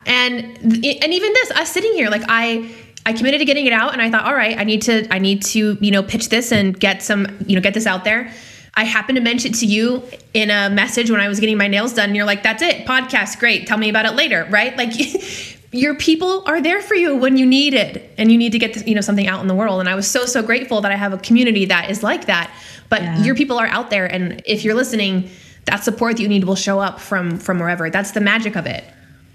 And 0.05 0.43
and 0.45 0.83
even 0.83 1.33
this, 1.33 1.51
us 1.51 1.71
sitting 1.71 1.93
here, 1.93 2.09
like 2.09 2.23
I 2.27 2.69
I 3.05 3.13
committed 3.13 3.39
to 3.39 3.45
getting 3.45 3.65
it 3.65 3.73
out 3.73 3.93
and 3.93 4.01
I 4.01 4.09
thought, 4.09 4.25
all 4.25 4.35
right, 4.35 4.57
I 4.57 4.63
need 4.63 4.81
to, 4.83 5.07
I 5.13 5.19
need 5.19 5.41
to, 5.43 5.77
you 5.81 5.91
know, 5.91 6.03
pitch 6.03 6.29
this 6.29 6.51
and 6.51 6.77
get 6.77 7.03
some, 7.03 7.27
you 7.45 7.55
know, 7.55 7.61
get 7.61 7.73
this 7.73 7.85
out 7.85 8.03
there. 8.03 8.31
I 8.75 8.85
happened 8.85 9.17
to 9.17 9.21
mention 9.21 9.51
it 9.51 9.55
to 9.59 9.65
you 9.65 10.03
in 10.33 10.49
a 10.49 10.69
message 10.69 11.11
when 11.11 11.19
I 11.19 11.27
was 11.27 11.39
getting 11.39 11.57
my 11.57 11.67
nails 11.67 11.93
done. 11.93 12.09
And 12.09 12.15
you're 12.15 12.25
like, 12.25 12.43
that's 12.43 12.61
it, 12.61 12.87
podcast, 12.87 13.39
great. 13.39 13.67
Tell 13.67 13.77
me 13.77 13.89
about 13.89 14.05
it 14.05 14.13
later, 14.13 14.47
right? 14.49 14.75
Like 14.77 14.93
your 15.71 15.95
people 15.95 16.43
are 16.47 16.61
there 16.61 16.81
for 16.81 16.95
you 16.95 17.15
when 17.15 17.37
you 17.37 17.45
need 17.45 17.73
it 17.73 18.13
and 18.17 18.31
you 18.31 18.37
need 18.37 18.53
to 18.53 18.59
get, 18.59 18.73
this, 18.73 18.85
you 18.87 18.95
know, 18.95 19.01
something 19.01 19.27
out 19.27 19.41
in 19.41 19.47
the 19.47 19.55
world. 19.55 19.79
And 19.79 19.89
I 19.89 19.95
was 19.95 20.09
so, 20.09 20.25
so 20.25 20.41
grateful 20.41 20.81
that 20.81 20.91
I 20.91 20.95
have 20.95 21.13
a 21.13 21.17
community 21.17 21.65
that 21.65 21.89
is 21.89 22.03
like 22.03 22.25
that. 22.25 22.51
But 22.89 23.01
yeah. 23.01 23.23
your 23.23 23.35
people 23.35 23.57
are 23.59 23.67
out 23.67 23.89
there. 23.89 24.05
And 24.05 24.41
if 24.45 24.63
you're 24.63 24.75
listening, 24.75 25.29
that 25.65 25.83
support 25.83 26.17
that 26.17 26.23
you 26.23 26.27
need 26.29 26.43
will 26.43 26.55
show 26.55 26.79
up 26.79 26.99
from, 26.99 27.37
from 27.37 27.59
wherever. 27.59 27.89
That's 27.89 28.11
the 28.11 28.21
magic 28.21 28.55
of 28.55 28.65
it. 28.65 28.83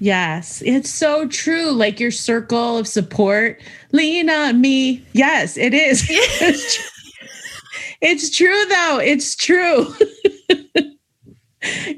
Yes, 0.00 0.62
it's 0.64 0.90
so 0.90 1.26
true. 1.26 1.70
Like 1.72 1.98
your 1.98 2.10
circle 2.12 2.78
of 2.78 2.86
support, 2.86 3.60
lean 3.92 4.30
on 4.30 4.60
me. 4.60 5.04
Yes, 5.12 5.56
it 5.56 5.74
is. 5.74 6.06
it's, 6.10 6.76
true. 6.76 7.28
it's 8.00 8.36
true, 8.36 8.64
though. 8.66 9.00
It's 9.02 9.34
true. 9.34 9.92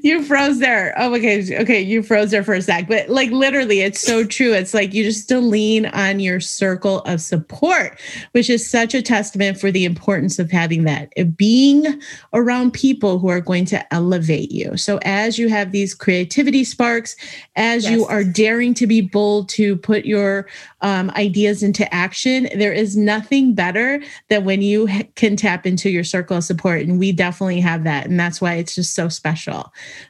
you 0.02 0.22
froze 0.22 0.58
there. 0.58 0.94
Oh, 0.96 1.14
okay. 1.14 1.58
Okay. 1.60 1.80
You 1.80 2.02
froze 2.02 2.30
there 2.30 2.42
for 2.42 2.54
a 2.54 2.62
sec. 2.62 2.88
But 2.88 3.08
like 3.08 3.30
literally, 3.30 3.80
it's 3.80 4.00
so 4.00 4.24
true. 4.24 4.52
It's 4.52 4.72
like 4.72 4.94
you 4.94 5.04
just 5.04 5.28
to 5.28 5.40
lean 5.40 5.86
on 5.86 6.20
your 6.20 6.40
circle 6.40 7.00
of 7.00 7.20
support, 7.20 8.00
which 8.32 8.48
is 8.48 8.68
such 8.68 8.94
a 8.94 9.02
testament 9.02 9.60
for 9.60 9.70
the 9.70 9.84
importance 9.84 10.38
of 10.38 10.50
having 10.50 10.84
that, 10.84 11.12
being 11.36 12.00
around 12.32 12.72
people 12.72 13.18
who 13.18 13.28
are 13.28 13.40
going 13.40 13.64
to 13.66 13.94
elevate 13.94 14.50
you. 14.50 14.76
So 14.76 14.98
as 15.02 15.38
you 15.38 15.48
have 15.48 15.72
these 15.72 15.94
creativity 15.94 16.64
sparks, 16.64 17.16
as 17.56 17.84
yes. 17.84 17.92
you 17.92 18.06
are 18.06 18.24
daring 18.24 18.74
to 18.74 18.86
be 18.86 19.00
bold 19.00 19.48
to 19.50 19.76
put 19.76 20.04
your 20.04 20.48
um, 20.80 21.10
ideas 21.10 21.62
into 21.62 21.92
action, 21.94 22.48
there 22.56 22.72
is 22.72 22.96
nothing 22.96 23.54
better 23.54 24.02
than 24.28 24.44
when 24.44 24.62
you 24.62 24.88
can 25.16 25.36
tap 25.36 25.66
into 25.66 25.90
your 25.90 26.04
circle 26.04 26.38
of 26.38 26.44
support. 26.44 26.82
And 26.82 26.98
we 26.98 27.12
definitely 27.12 27.60
have 27.60 27.84
that. 27.84 28.06
And 28.06 28.18
that's 28.18 28.40
why 28.40 28.54
it's 28.54 28.74
just 28.74 28.94
so 28.94 29.08
special. 29.08 29.49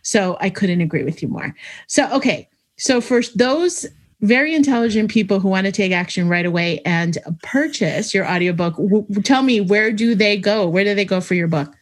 So 0.02 0.36
I 0.40 0.50
couldn't 0.50 0.80
agree 0.80 1.04
with 1.04 1.22
you 1.22 1.28
more. 1.28 1.54
So, 1.86 2.10
okay. 2.12 2.48
So, 2.76 3.00
for 3.00 3.20
those 3.34 3.86
very 4.22 4.54
intelligent 4.54 5.10
people 5.10 5.40
who 5.40 5.48
want 5.48 5.66
to 5.66 5.72
take 5.72 5.92
action 5.92 6.28
right 6.28 6.46
away 6.46 6.80
and 6.84 7.18
purchase 7.42 8.12
your 8.12 8.28
audiobook, 8.28 8.76
w- 8.76 9.06
tell 9.22 9.42
me 9.42 9.60
where 9.60 9.92
do 9.92 10.14
they 10.14 10.36
go? 10.36 10.68
Where 10.68 10.84
do 10.84 10.94
they 10.94 11.04
go 11.04 11.20
for 11.20 11.34
your 11.34 11.48
book? 11.48 11.74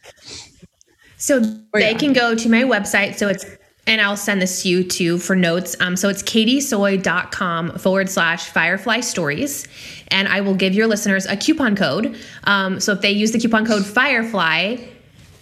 So 1.17 1.39
they 1.73 1.93
can 1.95 2.13
go 2.13 2.33
to 2.33 2.49
my 2.49 2.63
website. 2.63 3.15
So 3.15 3.27
it's 3.27 3.45
and 3.87 4.01
I'll 4.01 4.15
send 4.15 4.39
this 4.39 4.61
to 4.61 4.69
you 4.69 4.83
too 4.83 5.17
for 5.17 5.35
notes. 5.35 5.75
Um, 5.79 5.95
so 5.95 6.09
it's 6.09 6.21
katiesoy.com 6.21 7.79
forward 7.79 8.07
slash 8.07 8.47
firefly 8.49 8.99
stories. 8.99 9.67
And 10.09 10.27
I 10.27 10.41
will 10.41 10.53
give 10.53 10.75
your 10.75 10.85
listeners 10.85 11.25
a 11.25 11.35
coupon 11.35 11.75
code. 11.75 12.15
Um, 12.43 12.79
so 12.79 12.93
if 12.93 13.01
they 13.01 13.09
use 13.09 13.31
the 13.31 13.39
coupon 13.39 13.65
code 13.65 13.83
firefly, 13.83 14.77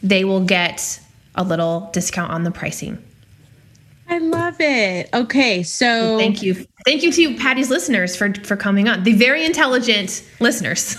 they 0.02 0.24
will 0.24 0.46
get 0.46 1.00
a 1.38 1.44
little 1.44 1.90
discount 1.94 2.32
on 2.32 2.44
the 2.44 2.52
pricing. 2.52 3.02
I 4.10 4.20
love 4.20 4.56
it. 4.60 5.10
Okay, 5.14 5.64
so 5.64 6.18
thank 6.18 6.42
you, 6.42 6.66
thank 6.86 7.04
you 7.04 7.12
to 7.12 7.36
Patty's 7.36 7.70
listeners 7.70 8.16
for 8.16 8.34
for 8.36 8.56
coming 8.56 8.88
on. 8.88 9.04
The 9.04 9.14
very 9.14 9.46
intelligent 9.46 10.24
listeners 10.40 10.96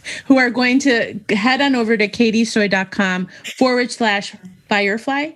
who 0.26 0.38
are 0.38 0.50
going 0.50 0.78
to 0.80 1.18
head 1.30 1.60
on 1.60 1.74
over 1.74 1.96
to 1.96 2.08
katiesoy.com 2.08 3.28
forward 3.56 3.90
slash 3.90 4.34
firefly 4.68 5.32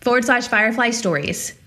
forward 0.00 0.24
slash 0.24 0.48
firefly 0.48 0.90
stories. 0.90 1.57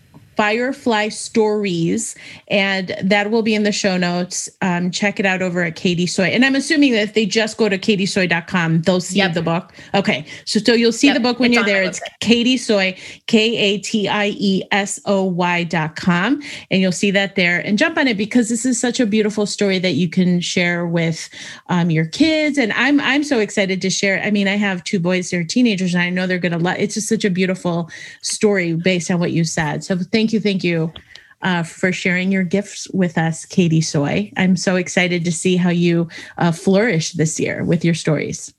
Firefly 0.41 1.09
Stories, 1.09 2.15
and 2.47 2.95
that 3.03 3.29
will 3.29 3.43
be 3.43 3.53
in 3.53 3.61
the 3.61 3.71
show 3.71 3.95
notes. 3.95 4.49
Um, 4.63 4.89
check 4.89 5.19
it 5.19 5.25
out 5.27 5.43
over 5.43 5.61
at 5.61 5.75
Katie 5.75 6.07
Soy. 6.07 6.23
And 6.23 6.43
I'm 6.43 6.55
assuming 6.55 6.93
that 6.93 7.01
if 7.03 7.13
they 7.13 7.27
just 7.27 7.57
go 7.57 7.69
to 7.69 7.77
katiesoy.com, 7.77 8.81
they'll 8.81 9.01
see 9.01 9.19
yep. 9.19 9.35
the 9.35 9.43
book. 9.43 9.71
Okay. 9.93 10.25
So, 10.45 10.59
so 10.59 10.73
you'll 10.73 10.93
see 10.93 11.05
yep. 11.05 11.17
the 11.17 11.19
book 11.19 11.39
when 11.39 11.51
it's 11.51 11.57
you're 11.57 11.65
there. 11.65 11.83
It's 11.83 12.01
Katie 12.21 12.57
Soy, 12.57 12.97
K 13.27 13.55
A 13.55 13.77
T 13.77 14.09
I 14.09 14.29
E 14.29 14.63
S 14.71 14.99
O 15.05 15.25
Y.com. 15.25 16.41
And 16.71 16.81
you'll 16.81 16.91
see 16.91 17.11
that 17.11 17.35
there 17.35 17.59
and 17.59 17.77
jump 17.77 17.99
on 17.99 18.07
it 18.07 18.17
because 18.17 18.49
this 18.49 18.65
is 18.65 18.81
such 18.81 18.99
a 18.99 19.05
beautiful 19.05 19.45
story 19.45 19.77
that 19.77 19.93
you 19.93 20.09
can 20.09 20.41
share 20.41 20.87
with 20.87 21.29
um, 21.69 21.91
your 21.91 22.05
kids. 22.05 22.57
And 22.57 22.73
I'm 22.73 22.99
I'm 22.99 23.23
so 23.23 23.37
excited 23.37 23.79
to 23.79 23.91
share. 23.91 24.19
I 24.23 24.31
mean, 24.31 24.47
I 24.47 24.55
have 24.55 24.83
two 24.85 24.99
boys, 24.99 25.29
they're 25.29 25.43
teenagers, 25.43 25.93
and 25.93 26.01
I 26.01 26.09
know 26.09 26.25
they're 26.25 26.39
gonna 26.39 26.57
love 26.57 26.77
it. 26.77 26.81
it's 26.81 26.95
just 26.95 27.09
such 27.09 27.25
a 27.25 27.29
beautiful 27.29 27.91
story 28.23 28.73
based 28.73 29.11
on 29.11 29.19
what 29.19 29.33
you 29.33 29.43
said. 29.43 29.83
So 29.83 29.95
thank 29.99 30.30
thank 30.31 30.33
you, 30.33 30.39
thank 30.39 30.63
you 30.63 30.93
uh, 31.41 31.63
for 31.63 31.91
sharing 31.91 32.31
your 32.31 32.43
gifts 32.43 32.87
with 32.91 33.17
us, 33.17 33.45
Katie 33.45 33.81
Soy. 33.81 34.31
I'm 34.37 34.55
so 34.55 34.75
excited 34.75 35.25
to 35.25 35.31
see 35.31 35.57
how 35.57 35.69
you 35.69 36.07
uh, 36.37 36.51
flourish 36.51 37.13
this 37.13 37.39
year 37.39 37.63
with 37.63 37.83
your 37.83 37.93
stories. 37.93 38.53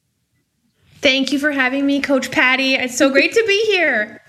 Thank 0.96 1.32
you 1.32 1.38
for 1.38 1.50
having 1.50 1.86
me, 1.86 2.00
Coach 2.00 2.30
Patty. 2.30 2.74
It's 2.74 2.96
so 2.96 3.10
great 3.10 3.32
to 3.32 3.44
be 3.46 3.64
here. 3.66 4.20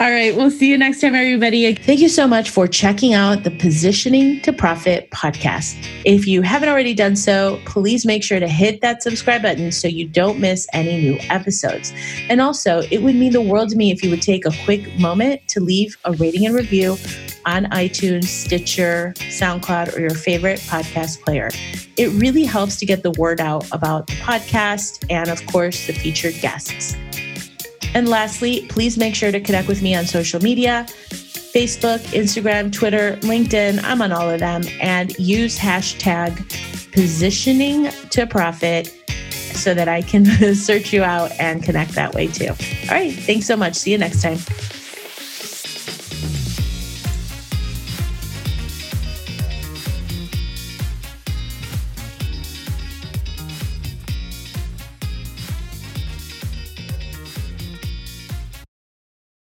All 0.00 0.10
right. 0.10 0.34
We'll 0.34 0.50
see 0.50 0.70
you 0.70 0.78
next 0.78 1.02
time, 1.02 1.14
everybody. 1.14 1.74
Thank 1.74 2.00
you 2.00 2.08
so 2.08 2.26
much 2.26 2.48
for 2.48 2.66
checking 2.66 3.12
out 3.12 3.44
the 3.44 3.50
Positioning 3.50 4.40
to 4.42 4.52
Profit 4.52 5.10
podcast. 5.10 5.76
If 6.06 6.26
you 6.26 6.40
haven't 6.40 6.70
already 6.70 6.94
done 6.94 7.16
so, 7.16 7.60
please 7.66 8.06
make 8.06 8.24
sure 8.24 8.40
to 8.40 8.48
hit 8.48 8.80
that 8.80 9.02
subscribe 9.02 9.42
button 9.42 9.70
so 9.70 9.88
you 9.88 10.08
don't 10.08 10.40
miss 10.40 10.66
any 10.72 11.02
new 11.02 11.18
episodes. 11.28 11.92
And 12.30 12.40
also, 12.40 12.80
it 12.90 13.02
would 13.02 13.14
mean 13.14 13.32
the 13.32 13.42
world 13.42 13.68
to 13.70 13.76
me 13.76 13.90
if 13.90 14.02
you 14.02 14.08
would 14.08 14.22
take 14.22 14.46
a 14.46 14.52
quick 14.64 14.98
moment 14.98 15.46
to 15.48 15.60
leave 15.60 15.98
a 16.06 16.12
rating 16.12 16.46
and 16.46 16.54
review 16.54 16.96
on 17.44 17.66
iTunes, 17.66 18.24
Stitcher, 18.24 19.12
SoundCloud, 19.16 19.94
or 19.94 20.00
your 20.00 20.14
favorite 20.14 20.60
podcast 20.60 21.22
player. 21.22 21.50
It 21.98 22.08
really 22.20 22.44
helps 22.44 22.76
to 22.76 22.86
get 22.86 23.02
the 23.02 23.10
word 23.12 23.40
out 23.40 23.66
about 23.72 24.06
the 24.06 24.14
podcast 24.14 25.04
and, 25.10 25.28
of 25.28 25.44
course, 25.46 25.86
the 25.86 25.92
featured 25.92 26.34
guests. 26.40 26.96
And 27.94 28.08
lastly, 28.08 28.66
please 28.68 28.96
make 28.96 29.14
sure 29.14 29.32
to 29.32 29.40
connect 29.40 29.68
with 29.68 29.82
me 29.82 29.94
on 29.94 30.06
social 30.06 30.40
media 30.40 30.86
Facebook, 31.52 31.98
Instagram, 32.14 32.72
Twitter, 32.72 33.16
LinkedIn. 33.20 33.82
I'm 33.84 34.00
on 34.00 34.10
all 34.10 34.30
of 34.30 34.40
them. 34.40 34.62
And 34.80 35.16
use 35.18 35.58
hashtag 35.58 36.34
positioning 36.92 37.90
to 38.10 38.26
profit 38.26 38.88
so 39.54 39.74
that 39.74 39.86
I 39.86 40.00
can 40.00 40.24
search 40.54 40.92
you 40.92 41.02
out 41.02 41.30
and 41.38 41.62
connect 41.62 41.92
that 41.92 42.14
way 42.14 42.28
too. 42.28 42.48
All 42.48 42.96
right. 42.96 43.12
Thanks 43.12 43.46
so 43.46 43.56
much. 43.56 43.74
See 43.74 43.92
you 43.92 43.98
next 43.98 44.22
time. 44.22 44.38